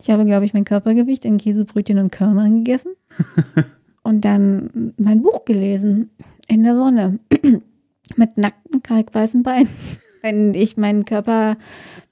[0.00, 2.92] ich habe, glaube ich, mein Körpergewicht in Käsebrötchen und Körnern gegessen.
[4.02, 6.10] Und dann mein Buch gelesen
[6.46, 7.18] in der Sonne
[8.16, 9.68] mit nackten, kalkweißen Beinen.
[10.22, 11.56] Wenn ich meinen Körper,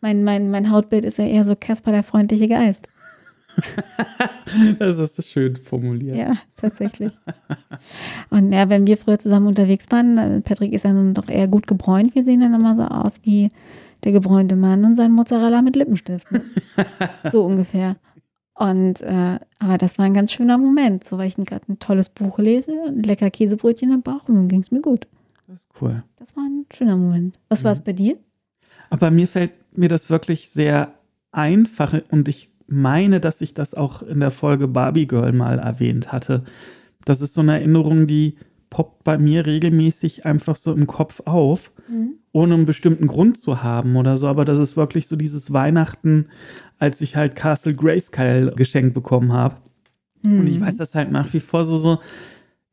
[0.00, 2.88] mein, mein, mein Hautbild ist ja eher so Casper der freundliche Geist.
[4.78, 6.16] Das du schön formuliert.
[6.16, 7.12] Ja, tatsächlich.
[8.30, 11.48] Und ja, wenn wir früher zusammen unterwegs waren, äh, Patrick ist ja nun doch eher
[11.48, 12.14] gut gebräunt.
[12.14, 13.50] Wir sehen dann immer so aus wie
[14.04, 16.26] der gebräunte Mann und sein Mozzarella mit Lippenstift.
[17.30, 17.96] So ungefähr.
[18.54, 22.08] Und äh, aber das war ein ganz schöner Moment, so weil ich gerade ein tolles
[22.08, 25.08] Buch lese, ein lecker Käsebrötchen im Bauch und dann ging es mir gut.
[25.48, 26.04] Das ist cool.
[26.16, 27.38] Das war ein schöner Moment.
[27.48, 28.16] Was war es bei dir?
[28.90, 30.94] Aber mir fällt mir das wirklich sehr
[31.32, 36.12] einfach und ich meine, dass ich das auch in der Folge Barbie Girl mal erwähnt
[36.12, 36.44] hatte.
[37.04, 38.36] Das ist so eine Erinnerung, die
[38.70, 41.70] poppt bei mir regelmäßig einfach so im Kopf auf,
[42.32, 44.26] ohne einen bestimmten Grund zu haben oder so.
[44.26, 46.26] Aber das ist wirklich so dieses Weihnachten,
[46.78, 49.56] als ich halt Castle Grayskull geschenkt bekommen habe.
[50.38, 51.98] Und ich weiß das halt nach wie vor so, so,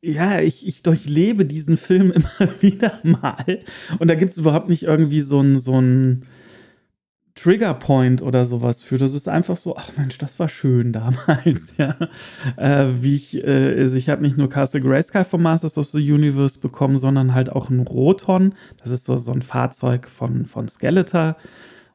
[0.00, 3.60] ja, ich, ich durchlebe diesen Film immer wieder mal.
[3.98, 6.24] Und da gibt es überhaupt nicht irgendwie so ein, so ein
[7.42, 8.98] Triggerpoint oder sowas für.
[8.98, 11.96] Das ist einfach so, ach Mensch, das war schön damals, ja.
[12.56, 16.12] Äh, wie ich, äh, also ich habe nicht nur Castle Grayskull vom Masters of the
[16.12, 18.54] Universe bekommen, sondern halt auch ein Roton.
[18.78, 21.36] Das ist so, so ein Fahrzeug von, von Skeletor.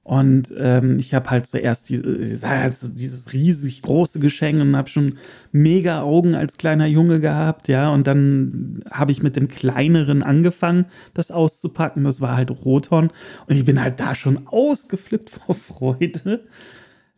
[0.07, 2.01] Und ähm, ich habe halt zuerst die,
[2.41, 5.17] also dieses riesig große Geschenk und habe schon
[5.51, 7.89] mega Augen als kleiner Junge gehabt, ja.
[7.89, 12.05] Und dann habe ich mit dem kleineren angefangen, das auszupacken.
[12.05, 13.09] Das war halt Roton.
[13.47, 16.39] Und ich bin halt da schon ausgeflippt vor Freude.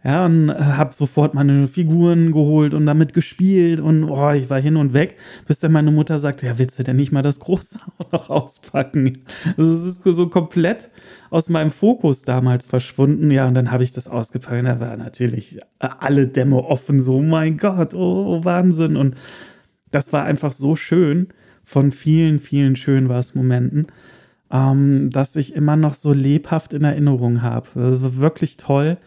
[0.02, 4.78] Ja, und habe sofort meine Figuren geholt und damit gespielt und oh, ich war hin
[4.78, 7.80] und weg, bis dann meine Mutter sagte, ja, willst du denn nicht mal das Große
[8.14, 9.18] noch auspacken?
[9.58, 10.90] Also es ist so komplett
[11.30, 13.30] aus meinem Fokus damals verschwunden.
[13.30, 14.64] Ja, und dann habe ich das ausgepackt.
[14.66, 18.96] Da war natürlich alle Dämme offen, so, oh mein Gott, oh, Wahnsinn.
[18.96, 19.16] Und
[19.92, 21.28] das war einfach so schön,
[21.66, 23.88] von vielen, vielen schönen war es Momenten,
[24.50, 27.68] ähm, dass ich immer noch so lebhaft in Erinnerung habe.
[27.76, 28.98] Das war wirklich toll.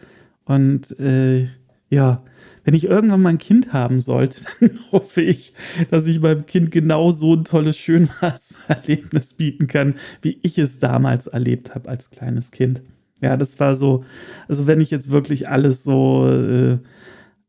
[0.45, 1.47] Und äh,
[1.89, 2.23] ja,
[2.63, 5.53] wenn ich irgendwann mal ein Kind haben sollte, dann hoffe ich,
[5.89, 11.27] dass ich meinem Kind genau so ein tolles Schönwassererlebnis bieten kann, wie ich es damals
[11.27, 12.81] erlebt habe als kleines Kind.
[13.21, 14.03] Ja, das war so,
[14.47, 16.73] also wenn ich jetzt wirklich alles so äh,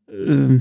[0.07, 0.59] äh,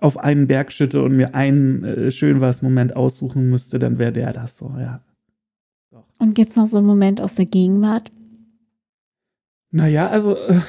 [0.00, 4.56] auf einen Berg schütte und mir einen äh, Schönwas-Moment aussuchen müsste, dann wäre der das
[4.56, 5.00] so, ja.
[6.18, 8.10] Und gibt es noch so einen Moment aus der Gegenwart?
[9.70, 10.60] Naja, also äh,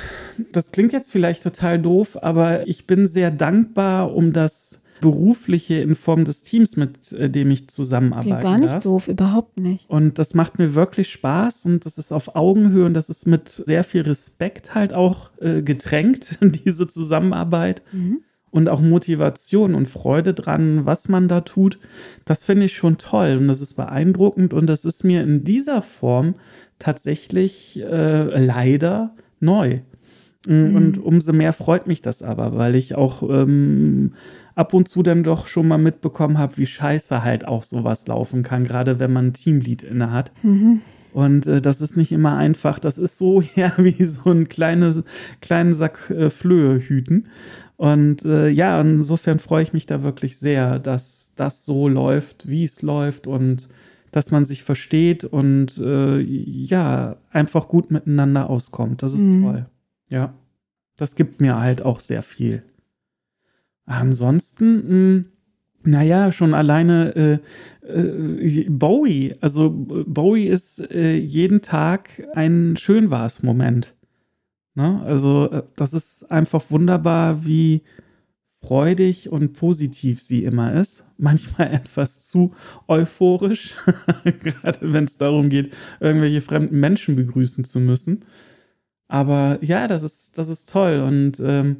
[0.51, 5.95] das klingt jetzt vielleicht total doof, aber ich bin sehr dankbar um das berufliche in
[5.95, 8.27] Form des Teams, mit äh, dem ich zusammenarbeite.
[8.29, 8.83] Klingt gar nicht darf.
[8.83, 9.89] doof, überhaupt nicht.
[9.89, 13.63] Und das macht mir wirklich Spaß und das ist auf Augenhöhe und das ist mit
[13.65, 18.19] sehr viel Respekt halt auch äh, getränkt, diese Zusammenarbeit Mhm.
[18.51, 21.79] und auch Motivation und Freude dran, was man da tut.
[22.25, 25.81] Das finde ich schon toll und das ist beeindruckend und das ist mir in dieser
[25.81, 26.35] Form
[26.77, 29.79] tatsächlich äh, leider neu.
[30.47, 34.13] Mm, Und umso mehr freut mich das aber, weil ich auch ähm,
[34.55, 38.43] ab und zu dann doch schon mal mitbekommen habe, wie scheiße halt auch sowas laufen
[38.43, 40.31] kann, gerade wenn man ein Teamlead inne hat.
[40.43, 40.81] Mhm.
[41.11, 42.79] Und äh, das ist nicht immer einfach.
[42.79, 45.03] Das ist so ja wie so ein kleines,
[45.41, 47.27] kleinen Sack äh, Flöhe hüten.
[47.75, 52.63] Und äh, ja, insofern freue ich mich da wirklich sehr, dass das so läuft, wie
[52.65, 53.69] es läuft und
[54.11, 59.01] dass man sich versteht und äh, ja, einfach gut miteinander auskommt.
[59.03, 59.43] Das ist Mhm.
[59.43, 59.65] toll.
[60.09, 60.33] Ja,
[60.95, 62.63] das gibt mir halt auch sehr viel.
[63.85, 65.23] Ansonsten, mh,
[65.83, 67.41] naja, schon alleine
[67.83, 69.35] äh, äh, Bowie.
[69.41, 73.95] Also Bowie ist äh, jeden Tag ein Schönwas-Moment.
[74.75, 75.01] Ne?
[75.03, 77.83] Also äh, das ist einfach wunderbar, wie
[78.61, 81.05] freudig und positiv sie immer ist.
[81.17, 82.53] Manchmal etwas zu
[82.87, 83.75] euphorisch,
[84.23, 88.25] gerade wenn es darum geht, irgendwelche fremden Menschen begrüßen zu müssen.
[89.09, 91.77] Aber ja, das ist, das ist toll und ähm,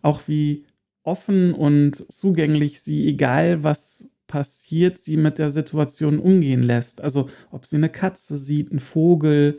[0.00, 0.64] auch wie
[1.02, 7.00] offen und zugänglich sie, egal was passiert, sie mit der Situation umgehen lässt.
[7.00, 9.56] Also ob sie eine Katze sieht, einen Vogel,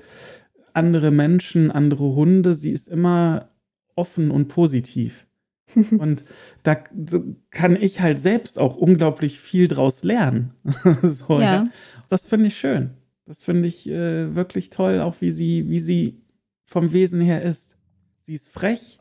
[0.74, 2.54] andere Menschen, andere Hunde.
[2.54, 3.50] Sie ist immer
[3.96, 5.26] offen und positiv.
[5.98, 6.24] und
[6.64, 6.76] da
[7.52, 10.54] kann ich halt selbst auch unglaublich viel draus lernen.
[11.04, 11.64] so, ja.
[11.64, 11.64] ja.
[12.08, 12.92] Das finde ich schön.
[13.26, 16.22] Das finde ich äh, wirklich toll, auch wie sie, wie sie
[16.70, 17.78] vom Wesen her ist.
[18.22, 19.00] Sie ist frech,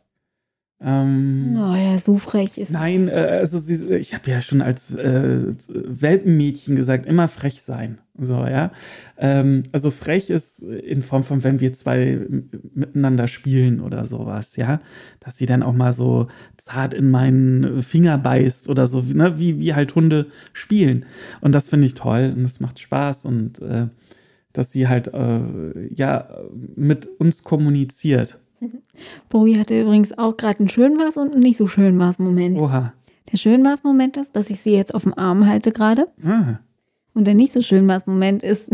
[0.80, 2.70] ähm, oh ja, so frech ist.
[2.70, 7.98] Nein, äh, also sie, ich habe ja schon als äh, Welpenmädchen gesagt, immer frech sein.
[8.16, 8.70] So, ja.
[9.16, 12.20] Ähm, also frech ist in Form von, wenn wir zwei
[12.74, 14.80] miteinander spielen oder sowas, ja.
[15.18, 19.36] Dass sie dann auch mal so zart in meinen Finger beißt oder so, ne?
[19.36, 21.06] wie, wie halt Hunde spielen.
[21.40, 23.88] Und das finde ich toll und es macht Spaß und äh,
[24.58, 26.28] dass sie halt äh, ja
[26.74, 28.40] mit uns kommuniziert.
[29.28, 32.60] Bowie hatte übrigens auch gerade einen schön was und einen nicht so schön was Moment.
[32.60, 32.92] Oha.
[33.30, 36.08] Der schön was Moment ist, dass ich sie jetzt auf dem Arm halte gerade.
[36.24, 36.58] Ah.
[37.14, 38.68] Und der nicht so schön was Moment ist,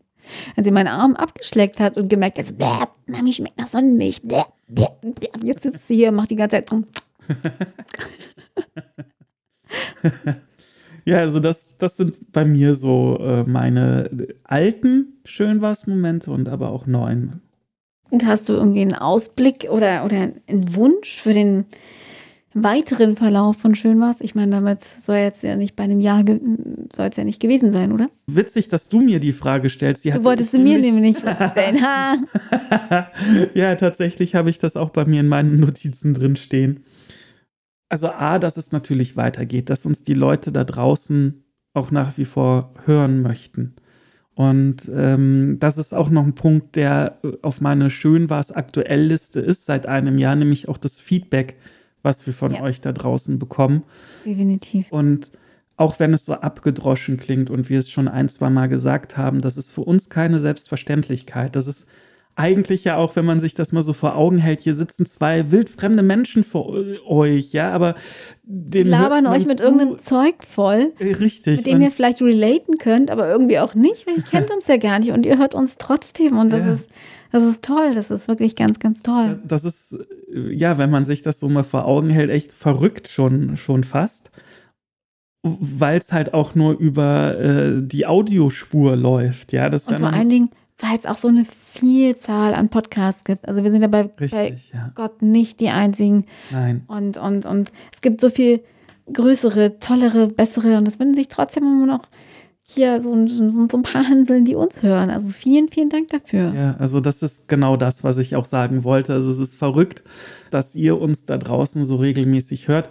[0.56, 2.54] als sie meinen Arm abgeschleckt hat und gemerkt hat, so,
[3.06, 4.22] Mami schmeckt nach Sonnenmilch.
[4.22, 5.28] Bläh, bläh, bläh.
[5.44, 6.84] Jetzt sitzt sie hier, macht die ganze Zeit drum.
[11.08, 14.10] ja, also das, das sind bei mir so äh, meine
[14.44, 17.42] alten schön was Momente und aber auch neuen
[18.10, 21.66] und hast du irgendwie einen Ausblick oder, oder einen Wunsch für den
[22.54, 24.16] weiteren Verlauf von Schönwas?
[24.20, 27.72] Ich meine, damit soll jetzt ja nicht bei einem Jahr soll es ja nicht gewesen
[27.72, 28.08] sein, oder?
[28.26, 30.02] Witzig, dass du mir die Frage stellst.
[30.02, 31.82] Sie du wolltest sie mir nämlich nicht stellen.
[31.82, 32.16] Ha.
[33.54, 36.80] ja, tatsächlich habe ich das auch bei mir in meinen Notizen drin stehen.
[37.88, 41.42] Also A, dass es natürlich weitergeht, dass uns die Leute da draußen
[41.74, 43.76] auch nach wie vor hören möchten.
[44.34, 48.52] Und ähm, das ist auch noch ein Punkt, der äh, auf meiner Schön war es
[48.52, 51.56] aktuell Liste ist seit einem Jahr, nämlich auch das Feedback,
[52.02, 52.62] was wir von ja.
[52.62, 53.82] euch da draußen bekommen.
[54.24, 54.92] Definitiv.
[54.92, 55.32] Und
[55.76, 59.40] auch wenn es so abgedroschen klingt und wir es schon ein, zwei Mal gesagt haben,
[59.40, 61.56] das ist für uns keine Selbstverständlichkeit.
[61.56, 61.88] Das ist
[62.38, 65.50] eigentlich ja auch, wenn man sich das mal so vor Augen hält, hier sitzen zwei
[65.50, 66.74] wildfremde Menschen vor
[67.06, 67.94] euch, ja, aber
[68.44, 73.10] den labern euch mit irgendeinem Zeug voll, äh, richtig, mit dem ihr vielleicht relaten könnt,
[73.10, 75.76] aber irgendwie auch nicht, weil ihr kennt uns ja gar nicht und ihr hört uns
[75.78, 76.72] trotzdem und das ja.
[76.72, 76.88] ist
[77.30, 79.38] das ist toll, das ist wirklich ganz, ganz toll.
[79.44, 79.98] Das ist,
[80.32, 84.30] ja, wenn man sich das so mal vor Augen hält, echt verrückt schon, schon fast.
[85.42, 89.68] Weil es halt auch nur über äh, die Audiospur läuft, ja.
[89.68, 93.48] Das und vor allen Dingen, weil es auch so eine Vielzahl an Podcasts gibt.
[93.48, 94.92] Also wir sind ja bei, Richtig, bei ja.
[94.94, 96.24] Gott nicht die einzigen.
[96.50, 96.84] Nein.
[96.86, 98.62] Und, und, und es gibt so viel
[99.12, 102.02] größere, tollere, bessere und es finden sich trotzdem immer noch
[102.62, 105.08] hier so, so, so, ein paar Hanseln, die uns hören.
[105.08, 106.52] Also vielen, vielen Dank dafür.
[106.54, 109.14] Ja, also das ist genau das, was ich auch sagen wollte.
[109.14, 110.04] Also es ist verrückt,
[110.50, 112.90] dass ihr uns da draußen so regelmäßig hört.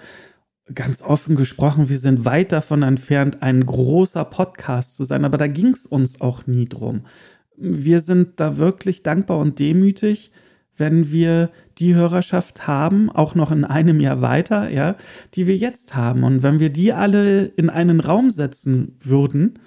[0.74, 5.48] Ganz offen gesprochen, wir sind weit davon entfernt, ein großer Podcast zu sein, aber da
[5.48, 7.04] ging es uns auch nie drum
[7.58, 10.32] wir sind da wirklich dankbar und demütig,
[10.78, 14.96] wenn wir die Hörerschaft haben, auch noch in einem Jahr weiter, ja,
[15.34, 16.24] die wir jetzt haben.
[16.24, 19.60] Und wenn wir die alle in einen Raum setzen würden,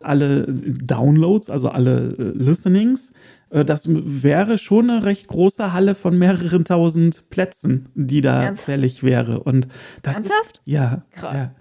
[0.00, 3.12] alle Downloads, also alle äh, Listenings,
[3.50, 8.66] äh, das wäre schon eine recht große Halle von mehreren tausend Plätzen, die da Ernsthaft?
[8.66, 9.40] fällig wäre.
[9.42, 9.68] Und
[10.02, 10.58] das Ernsthaft?
[10.58, 11.02] Ist, ja.
[11.10, 11.34] Krass.
[11.34, 11.54] Ja.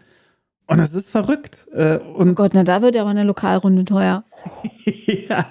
[0.67, 1.67] Und das ist verrückt.
[1.73, 4.23] Äh, und oh Gott, na da wird ja auch eine Lokalrunde teuer.
[5.29, 5.45] ja.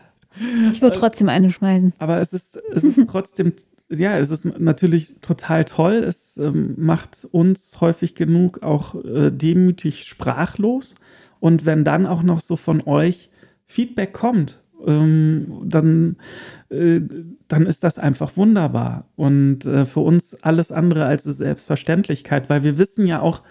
[0.73, 1.93] Ich würde trotzdem eine schmeißen.
[1.99, 3.53] Aber es ist, es ist trotzdem,
[3.89, 5.95] ja, es ist natürlich total toll.
[5.95, 10.95] Es ähm, macht uns häufig genug auch äh, demütig sprachlos.
[11.41, 13.31] Und wenn dann auch noch so von euch
[13.67, 16.17] Feedback kommt, ähm, dann,
[16.71, 17.01] äh,
[17.49, 19.09] dann ist das einfach wunderbar.
[19.17, 23.43] Und äh, für uns alles andere als eine Selbstverständlichkeit, weil wir wissen ja auch,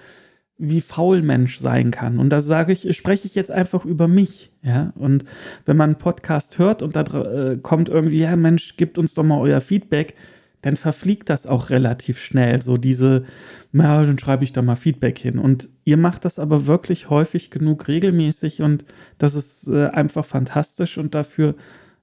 [0.57, 2.19] wie faul Mensch sein kann.
[2.19, 4.51] Und da sage ich, spreche ich jetzt einfach über mich.
[4.63, 5.23] Ja, und
[5.65, 9.23] wenn man einen Podcast hört und da äh, kommt irgendwie, ja, Mensch, gibt uns doch
[9.23, 10.15] mal euer Feedback,
[10.61, 12.61] dann verfliegt das auch relativ schnell.
[12.61, 13.23] So diese,
[13.71, 15.37] na, dann schreibe ich da mal Feedback hin.
[15.37, 18.83] Und ihr macht das aber wirklich häufig genug regelmäßig und
[19.19, 21.55] das ist äh, einfach fantastisch und dafür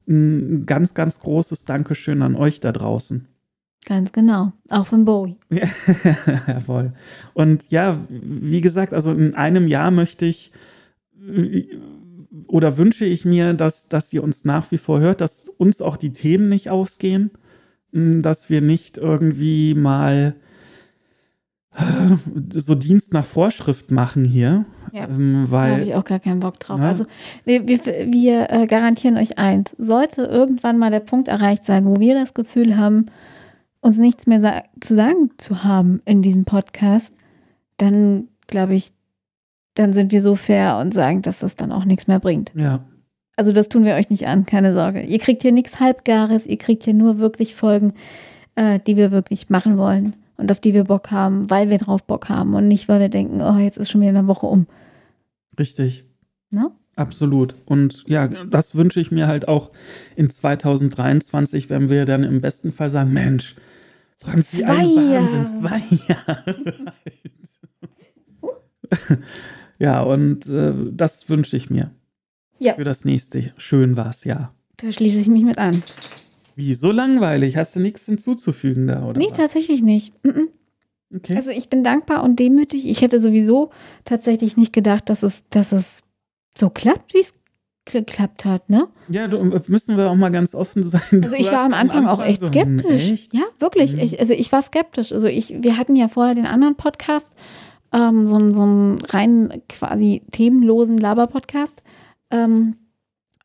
[0.06, 3.26] ein ganz, ganz großes Dankeschön an euch da draußen.
[3.84, 5.36] Ganz genau, auch von Bowie.
[5.50, 5.68] Ja,
[6.46, 6.92] jawohl.
[7.34, 10.52] Und ja, wie gesagt, also in einem Jahr möchte ich
[12.46, 15.96] oder wünsche ich mir, dass, dass sie uns nach wie vor hört, dass uns auch
[15.96, 17.30] die Themen nicht ausgehen,
[17.92, 20.34] dass wir nicht irgendwie mal
[22.54, 24.64] so Dienst nach Vorschrift machen hier.
[24.92, 25.70] Ja, ähm, weil.
[25.70, 26.78] Da habe ich auch gar keinen Bock drauf.
[26.78, 26.88] Ja.
[26.88, 27.04] Also,
[27.44, 31.98] wir, wir, wir äh, garantieren euch eins: Sollte irgendwann mal der Punkt erreicht sein, wo
[31.98, 33.06] wir das Gefühl haben,
[33.84, 37.14] uns nichts mehr sa zu sagen zu haben in diesem Podcast,
[37.76, 38.92] dann glaube ich,
[39.74, 42.50] dann sind wir so fair und sagen, dass das dann auch nichts mehr bringt.
[42.54, 42.84] Ja.
[43.36, 45.02] Also das tun wir euch nicht an, keine Sorge.
[45.02, 47.92] Ihr kriegt hier nichts Halbgares, ihr kriegt hier nur wirklich Folgen,
[48.54, 52.04] äh, die wir wirklich machen wollen und auf die wir Bock haben, weil wir drauf
[52.04, 54.66] Bock haben und nicht, weil wir denken, oh, jetzt ist schon wieder eine Woche um.
[55.58, 56.06] Richtig.
[56.50, 56.70] Ne?
[56.96, 57.54] Absolut.
[57.66, 59.70] Und ja, das wünsche ich mir halt auch
[60.16, 63.56] in 2023, wenn wir dann im besten Fall sagen, Mensch,
[64.18, 65.46] Franzi, Zwei Jahre.
[65.60, 66.44] zwei Jahre
[69.08, 69.18] alt.
[69.78, 71.90] ja, und äh, das wünsche ich mir
[72.58, 73.52] Ja, für das nächste.
[73.56, 74.52] Schön war's, ja.
[74.76, 75.82] da schließe ich mich mit an.
[76.56, 77.56] Wie, so langweilig?
[77.56, 79.18] Hast du nichts hinzuzufügen da, oder?
[79.18, 79.36] Nee, was?
[79.36, 80.12] tatsächlich nicht.
[80.24, 80.48] Mhm.
[81.14, 81.34] Okay.
[81.36, 82.88] Also ich bin dankbar und demütig.
[82.88, 83.70] Ich hätte sowieso
[84.04, 86.03] tatsächlich nicht gedacht, dass es, dass es
[86.56, 87.32] so klappt, wie es
[87.86, 88.88] geklappt hat, ne?
[89.08, 89.38] ja, du,
[89.68, 91.02] müssen wir auch mal ganz offen sein.
[91.22, 93.10] Also ich war hast am Anfang auch echt so, skeptisch.
[93.10, 93.34] Echt?
[93.34, 93.92] Ja, wirklich.
[93.94, 93.98] Mhm.
[94.00, 95.12] Ich, also ich war skeptisch.
[95.12, 97.30] Also ich, wir hatten ja vorher den anderen Podcast,
[97.92, 101.82] ähm, so, einen- so einen rein quasi themenlosen Laber-Podcast.
[102.30, 102.76] Ähm,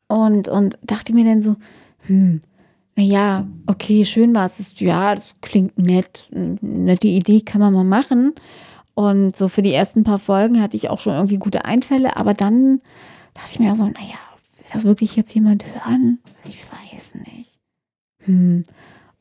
[0.08, 1.56] und, und dachte mir dann so,
[2.06, 2.40] hm,
[2.96, 4.72] naja, okay, schön war es.
[4.80, 6.28] Ja, das klingt nett.
[6.32, 8.34] Nette Idee kann man mal machen.
[9.00, 12.34] Und so für die ersten paar Folgen hatte ich auch schon irgendwie gute Einfälle, aber
[12.34, 12.82] dann
[13.32, 14.18] dachte ich mir so, naja,
[14.58, 16.18] will das wirklich jetzt jemand hören?
[16.44, 17.58] Ich weiß nicht.
[18.24, 18.64] Hm.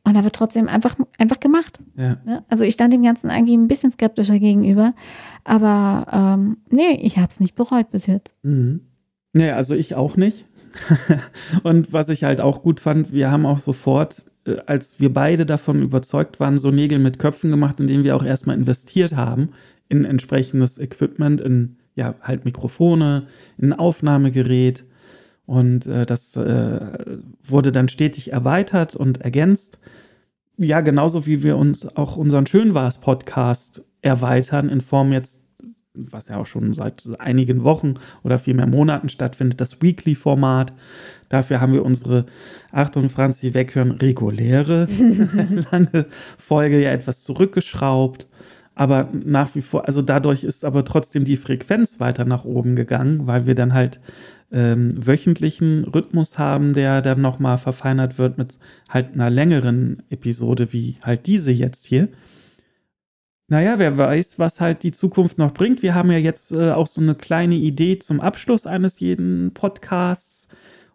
[0.03, 1.79] Und aber trotzdem einfach, einfach gemacht.
[1.95, 2.17] Ja.
[2.25, 2.43] Ne?
[2.49, 4.93] Also ich stand dem Ganzen eigentlich ein bisschen skeptischer gegenüber.
[5.45, 8.35] Aber ähm, nee, ich habe es nicht bereut bis jetzt.
[8.43, 8.81] Mhm.
[9.31, 10.45] Nee, also ich auch nicht.
[11.63, 14.25] und was ich halt auch gut fand, wir haben auch sofort,
[14.65, 18.57] als wir beide davon überzeugt waren, so Nägel mit Köpfen gemacht, indem wir auch erstmal
[18.57, 19.49] investiert haben
[19.89, 23.27] in entsprechendes Equipment, in ja halt Mikrofone,
[23.57, 24.85] in ein Aufnahmegerät.
[25.45, 26.79] Und äh, das äh,
[27.43, 29.79] wurde dann stetig erweitert und ergänzt.
[30.57, 35.48] Ja, genauso wie wir uns auch unseren Schönwars-Podcast erweitern in Form jetzt,
[36.11, 40.73] was ja auch schon seit einigen Wochen oder vielmehr Monaten stattfindet, das Weekly-Format.
[41.29, 42.25] Dafür haben wir unsere,
[42.71, 44.87] Achtung, Franzi, weghören, reguläre
[45.71, 46.05] lange
[46.37, 48.27] Folge ja etwas zurückgeschraubt.
[48.75, 53.27] Aber nach wie vor, also dadurch ist aber trotzdem die Frequenz weiter nach oben gegangen,
[53.27, 53.99] weil wir dann halt
[54.51, 60.95] ähm, wöchentlichen Rhythmus haben, der dann nochmal verfeinert wird mit halt einer längeren Episode wie
[61.03, 62.07] halt diese jetzt hier.
[63.51, 65.81] Naja, wer weiß, was halt die Zukunft noch bringt.
[65.81, 70.49] Wir haben ja jetzt äh, auch so eine kleine Idee zum Abschluss eines jeden Podcasts.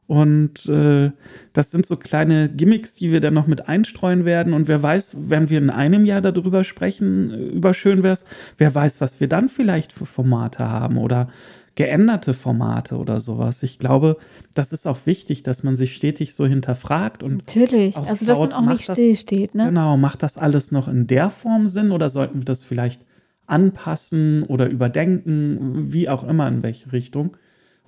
[0.07, 1.11] Und äh,
[1.53, 4.53] das sind so kleine Gimmicks, die wir dann noch mit einstreuen werden.
[4.53, 8.25] Und wer weiß, wenn wir in einem Jahr darüber sprechen, äh, über Schönwär's,
[8.57, 11.31] wer weiß, was wir dann vielleicht für Formate haben oder
[11.77, 13.63] geänderte Formate oder sowas.
[13.63, 14.17] Ich glaube,
[14.55, 17.97] das ist auch wichtig, dass man sich stetig so hinterfragt und Natürlich.
[17.97, 19.67] Auch Also dass man laut auch nicht stillsteht, ne?
[19.67, 23.05] Genau, macht das alles noch in der Form Sinn oder sollten wir das vielleicht
[23.47, 27.37] anpassen oder überdenken, wie auch immer in welche Richtung?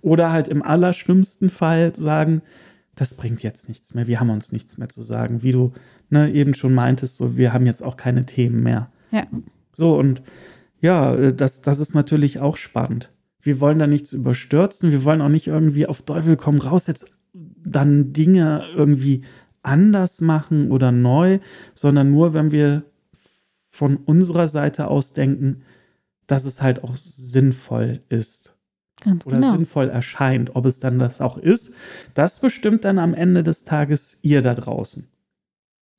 [0.03, 2.43] Oder halt im allerschlimmsten Fall sagen,
[2.95, 5.43] das bringt jetzt nichts mehr, wir haben uns nichts mehr zu sagen.
[5.43, 5.73] Wie du
[6.11, 8.91] ne, eben schon meintest, so, wir haben jetzt auch keine Themen mehr.
[9.13, 9.27] Ja.
[9.73, 10.23] So, und
[10.81, 13.13] ja, äh, das, das ist natürlich auch spannend.
[13.41, 17.17] Wir wollen da nichts überstürzen, wir wollen auch nicht irgendwie auf Teufel komm raus jetzt
[17.33, 19.23] dann Dinge irgendwie
[19.63, 21.41] anders machen oder neu,
[21.75, 22.85] sondern nur, wenn wir
[23.71, 25.63] von unserer Seite aus denken,
[26.27, 28.57] dass es halt auch sinnvoll ist
[29.01, 29.53] Ganz oder genau.
[29.53, 30.57] sinnvoll erscheint.
[30.57, 31.75] Ob es dann das auch ist,
[32.15, 35.09] das bestimmt dann am Ende des Tages ihr da draußen.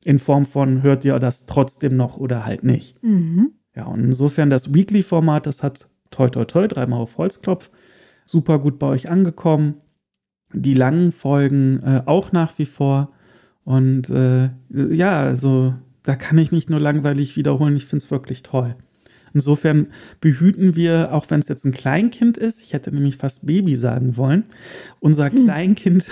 [0.03, 3.01] In Form von, hört ihr das trotzdem noch oder halt nicht.
[3.03, 3.51] Mhm.
[3.75, 7.69] Ja, und insofern das Weekly-Format, das hat toi toi toi, dreimal auf Holzklopf,
[8.25, 9.75] super gut bei euch angekommen.
[10.53, 13.11] Die langen Folgen äh, auch nach wie vor.
[13.63, 17.75] Und äh, ja, also da kann ich mich nur langweilig wiederholen.
[17.75, 18.75] Ich finde es wirklich toll.
[19.33, 19.87] Insofern
[20.21, 24.17] behüten wir, auch wenn es jetzt ein Kleinkind ist, ich hätte nämlich fast Baby sagen
[24.17, 24.45] wollen,
[24.99, 26.11] unser Kleinkind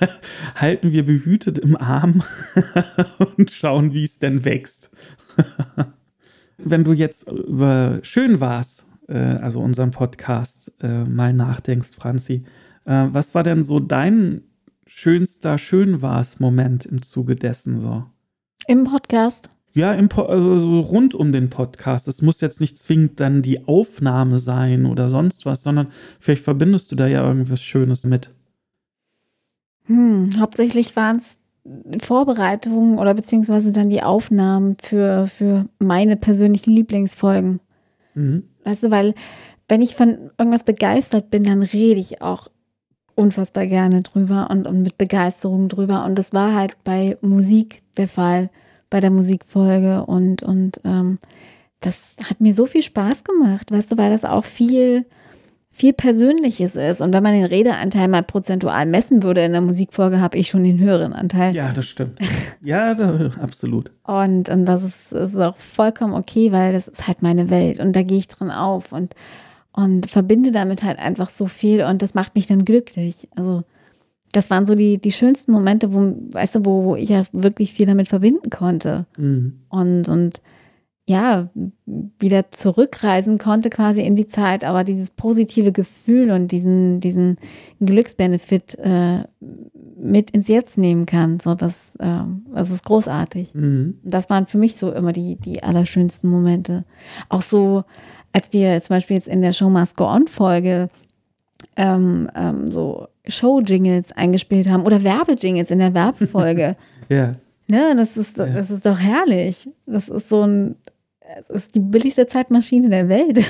[0.56, 2.22] halten wir behütet im Arm
[3.36, 4.90] und schauen, wie es denn wächst.
[6.58, 12.44] wenn du jetzt über Schön war's, äh, also unseren Podcast, äh, mal nachdenkst, Franzi,
[12.84, 14.42] äh, was war denn so dein
[14.86, 18.04] schönster Schön war's Moment im Zuge dessen so?
[18.66, 19.50] Im Podcast.
[19.72, 22.08] Ja, im po also so rund um den Podcast.
[22.08, 25.88] Es muss jetzt nicht zwingend dann die Aufnahme sein oder sonst was, sondern
[26.18, 28.30] vielleicht verbindest du da ja irgendwas Schönes mit.
[29.84, 31.36] Hm, hauptsächlich waren es
[32.02, 37.60] Vorbereitungen oder beziehungsweise dann die Aufnahmen für, für meine persönlichen Lieblingsfolgen.
[38.14, 38.44] Mhm.
[38.66, 39.14] Weißt du, weil
[39.68, 42.48] wenn ich von irgendwas begeistert bin, dann rede ich auch
[43.14, 46.04] unfassbar gerne drüber und, und mit Begeisterung drüber.
[46.04, 48.50] Und das war halt bei Musik der Fall,
[48.90, 50.04] bei der Musikfolge.
[50.04, 51.18] Und, und ähm,
[51.80, 55.06] das hat mir so viel Spaß gemacht, weißt du, weil das auch viel,
[55.76, 57.02] viel Persönliches ist.
[57.02, 60.64] Und wenn man den Redeanteil mal prozentual messen würde in der Musikfolge, habe ich schon
[60.64, 61.54] den höheren Anteil.
[61.54, 62.18] Ja, das stimmt.
[62.62, 63.92] Ja, da, absolut.
[64.02, 67.94] Und, und das, ist, ist auch vollkommen okay, weil das ist halt meine Welt und
[67.94, 69.14] da gehe ich drin auf und,
[69.72, 73.28] und verbinde damit halt einfach so viel und das macht mich dann glücklich.
[73.36, 73.62] Also
[74.32, 77.74] das waren so die, die schönsten Momente, wo, weißt du, wo, wo ich ja wirklich
[77.74, 79.06] viel damit verbinden konnte.
[79.16, 79.60] Mhm.
[79.68, 80.40] Und, und
[81.08, 81.48] ja,
[82.18, 87.38] wieder zurückreisen konnte quasi in die Zeit, aber dieses positive Gefühl und diesen, diesen
[87.80, 89.20] Glücksbenefit äh,
[89.96, 91.38] mit ins Jetzt nehmen kann.
[91.38, 93.54] So, das, äh, das ist großartig.
[93.54, 93.98] Mhm.
[94.02, 96.84] Das waren für mich so immer die, die allerschönsten Momente.
[97.28, 97.84] Auch so,
[98.32, 100.90] als wir zum Beispiel jetzt in der Show Must Go On Folge
[101.76, 106.76] ähm, ähm, so Show-Jingles eingespielt haben oder Werbejingles in der Werbefolge.
[107.08, 107.34] Ja.
[107.68, 108.46] Ne, das ist, Ja.
[108.46, 109.68] das ist doch herrlich.
[109.86, 110.74] Das ist so ein,
[111.38, 113.44] es ist die billigste Zeitmaschine der Welt.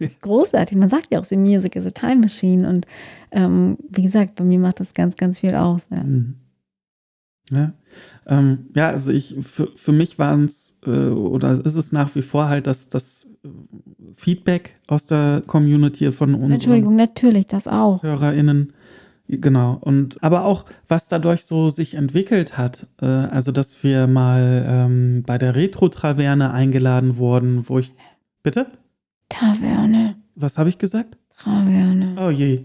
[0.20, 0.76] großartig.
[0.76, 2.68] Man sagt ja auch, The Music is a Time Machine.
[2.68, 2.86] Und
[3.30, 5.88] ähm, wie gesagt, bei mir macht das ganz, ganz viel aus.
[5.90, 6.02] Ja.
[6.02, 6.34] Mhm.
[7.50, 7.72] Ja,
[8.26, 12.22] ähm, ja also ich, für, für mich waren es, äh, oder ist es nach wie
[12.22, 13.26] vor halt das, das
[14.16, 18.02] Feedback aus der Community von unseren Entschuldigung, natürlich, das auch.
[18.02, 18.74] HörerInnen.
[19.28, 19.78] Genau.
[19.80, 25.22] Und aber auch, was dadurch so sich entwickelt hat, äh, also dass wir mal ähm,
[25.26, 27.92] bei der Retro-Traverne eingeladen wurden, wo ich.
[28.42, 28.66] Bitte?
[29.28, 31.18] Taverne, Was habe ich gesagt?
[31.36, 32.16] Taverne.
[32.18, 32.64] Oh je.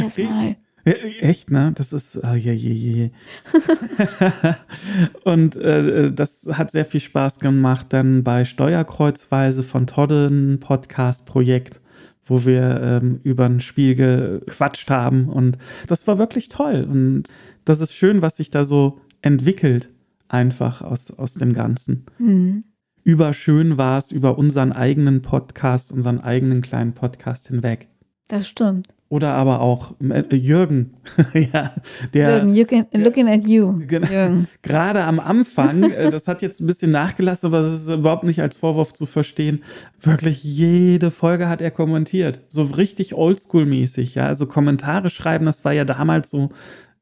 [0.00, 0.56] Erstmal.
[0.84, 1.72] Ja, Echt, ne?
[1.74, 3.10] Das ist, ah, je, je, je.
[5.24, 11.82] und äh, das hat sehr viel Spaß gemacht dann bei Steuerkreuzweise von Todde ein Podcast-Projekt,
[12.28, 17.24] wo wir ähm, über ein Spiel gequatscht haben und das war wirklich toll und
[17.64, 19.90] das ist schön, was sich da so entwickelt
[20.28, 22.04] einfach aus, aus dem Ganzen.
[22.18, 22.64] Hm.
[23.04, 27.88] Überschön war es über unseren eigenen Podcast, unseren eigenen kleinen Podcast hinweg.
[28.28, 28.88] Das stimmt.
[29.10, 30.92] Oder aber auch äh, Jürgen,
[31.32, 31.72] ja,
[32.12, 33.78] der Jürgen, you can, looking at you.
[33.86, 34.06] Genau.
[34.06, 34.48] Jürgen.
[34.62, 38.42] gerade am Anfang, äh, das hat jetzt ein bisschen nachgelassen, aber das ist überhaupt nicht
[38.42, 39.64] als Vorwurf zu verstehen.
[40.02, 42.40] Wirklich jede Folge hat er kommentiert.
[42.50, 44.26] So richtig oldschool-mäßig, ja.
[44.26, 46.50] Also Kommentare schreiben, das war ja damals so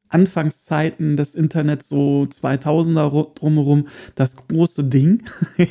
[0.09, 5.23] Anfangszeiten des Internets, so 2000er ru- drumherum, das große Ding.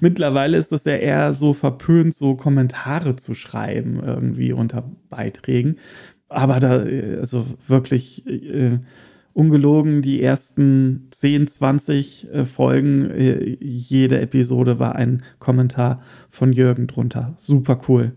[0.00, 5.76] Mittlerweile ist das ja eher so verpönt, so Kommentare zu schreiben, irgendwie unter Beiträgen.
[6.28, 8.78] Aber da, äh, also wirklich äh,
[9.32, 16.86] ungelogen, die ersten 10, 20 äh, Folgen, äh, jede Episode war ein Kommentar von Jürgen
[16.86, 17.34] drunter.
[17.38, 18.12] Super cool.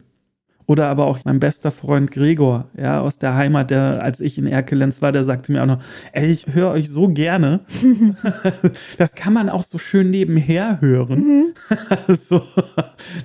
[0.66, 4.48] Oder aber auch mein bester Freund Gregor, ja, aus der Heimat, der, als ich in
[4.48, 5.84] Erkelenz war, der sagte mir auch noch,
[6.14, 7.62] ey, ich höre euch so gerne.
[8.98, 11.54] das kann man auch so schön nebenher hören.
[12.08, 12.42] so,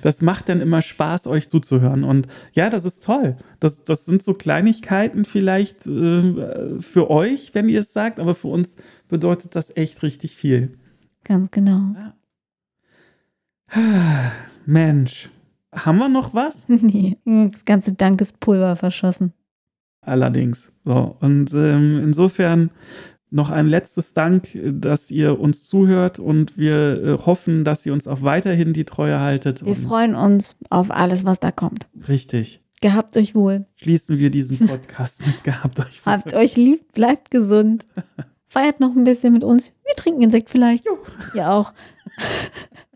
[0.01, 2.03] das macht dann immer Spaß, euch zuzuhören.
[2.03, 3.37] Und ja, das ist toll.
[3.59, 8.49] Das, das sind so Kleinigkeiten vielleicht äh, für euch, wenn ihr es sagt, aber für
[8.49, 8.75] uns
[9.07, 10.77] bedeutet das echt richtig viel.
[11.23, 11.93] Ganz genau.
[14.65, 15.29] Mensch,
[15.77, 16.67] haben wir noch was?
[16.69, 19.33] Nee, das ganze Dankespulver verschossen.
[20.01, 20.73] Allerdings.
[20.85, 22.71] So, und ähm, insofern
[23.29, 28.07] noch ein letztes Dank, dass ihr uns zuhört und wir äh, hoffen, dass ihr uns
[28.07, 29.65] auch weiterhin die Treue haltet.
[29.65, 31.87] Wir freuen uns auf alles, was da kommt.
[32.07, 32.61] richtig.
[32.79, 33.65] Gehabt euch wohl.
[33.75, 36.05] Schließen wir diesen Podcast mit gehabt euch.
[36.05, 36.13] wohl.
[36.13, 37.85] Habt euch lieb, bleibt gesund.
[38.49, 39.73] Feiert noch ein bisschen mit uns.
[39.83, 40.85] Wir trinken Insekt vielleicht.
[41.33, 41.73] Ihr auch.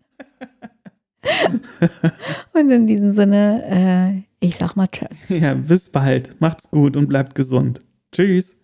[2.52, 5.28] Und in diesem Sinne, äh, ich sag mal Tschüss.
[5.28, 6.40] Ja, bis bald.
[6.40, 7.80] Macht's gut und bleibt gesund.
[8.12, 8.56] Tschüss.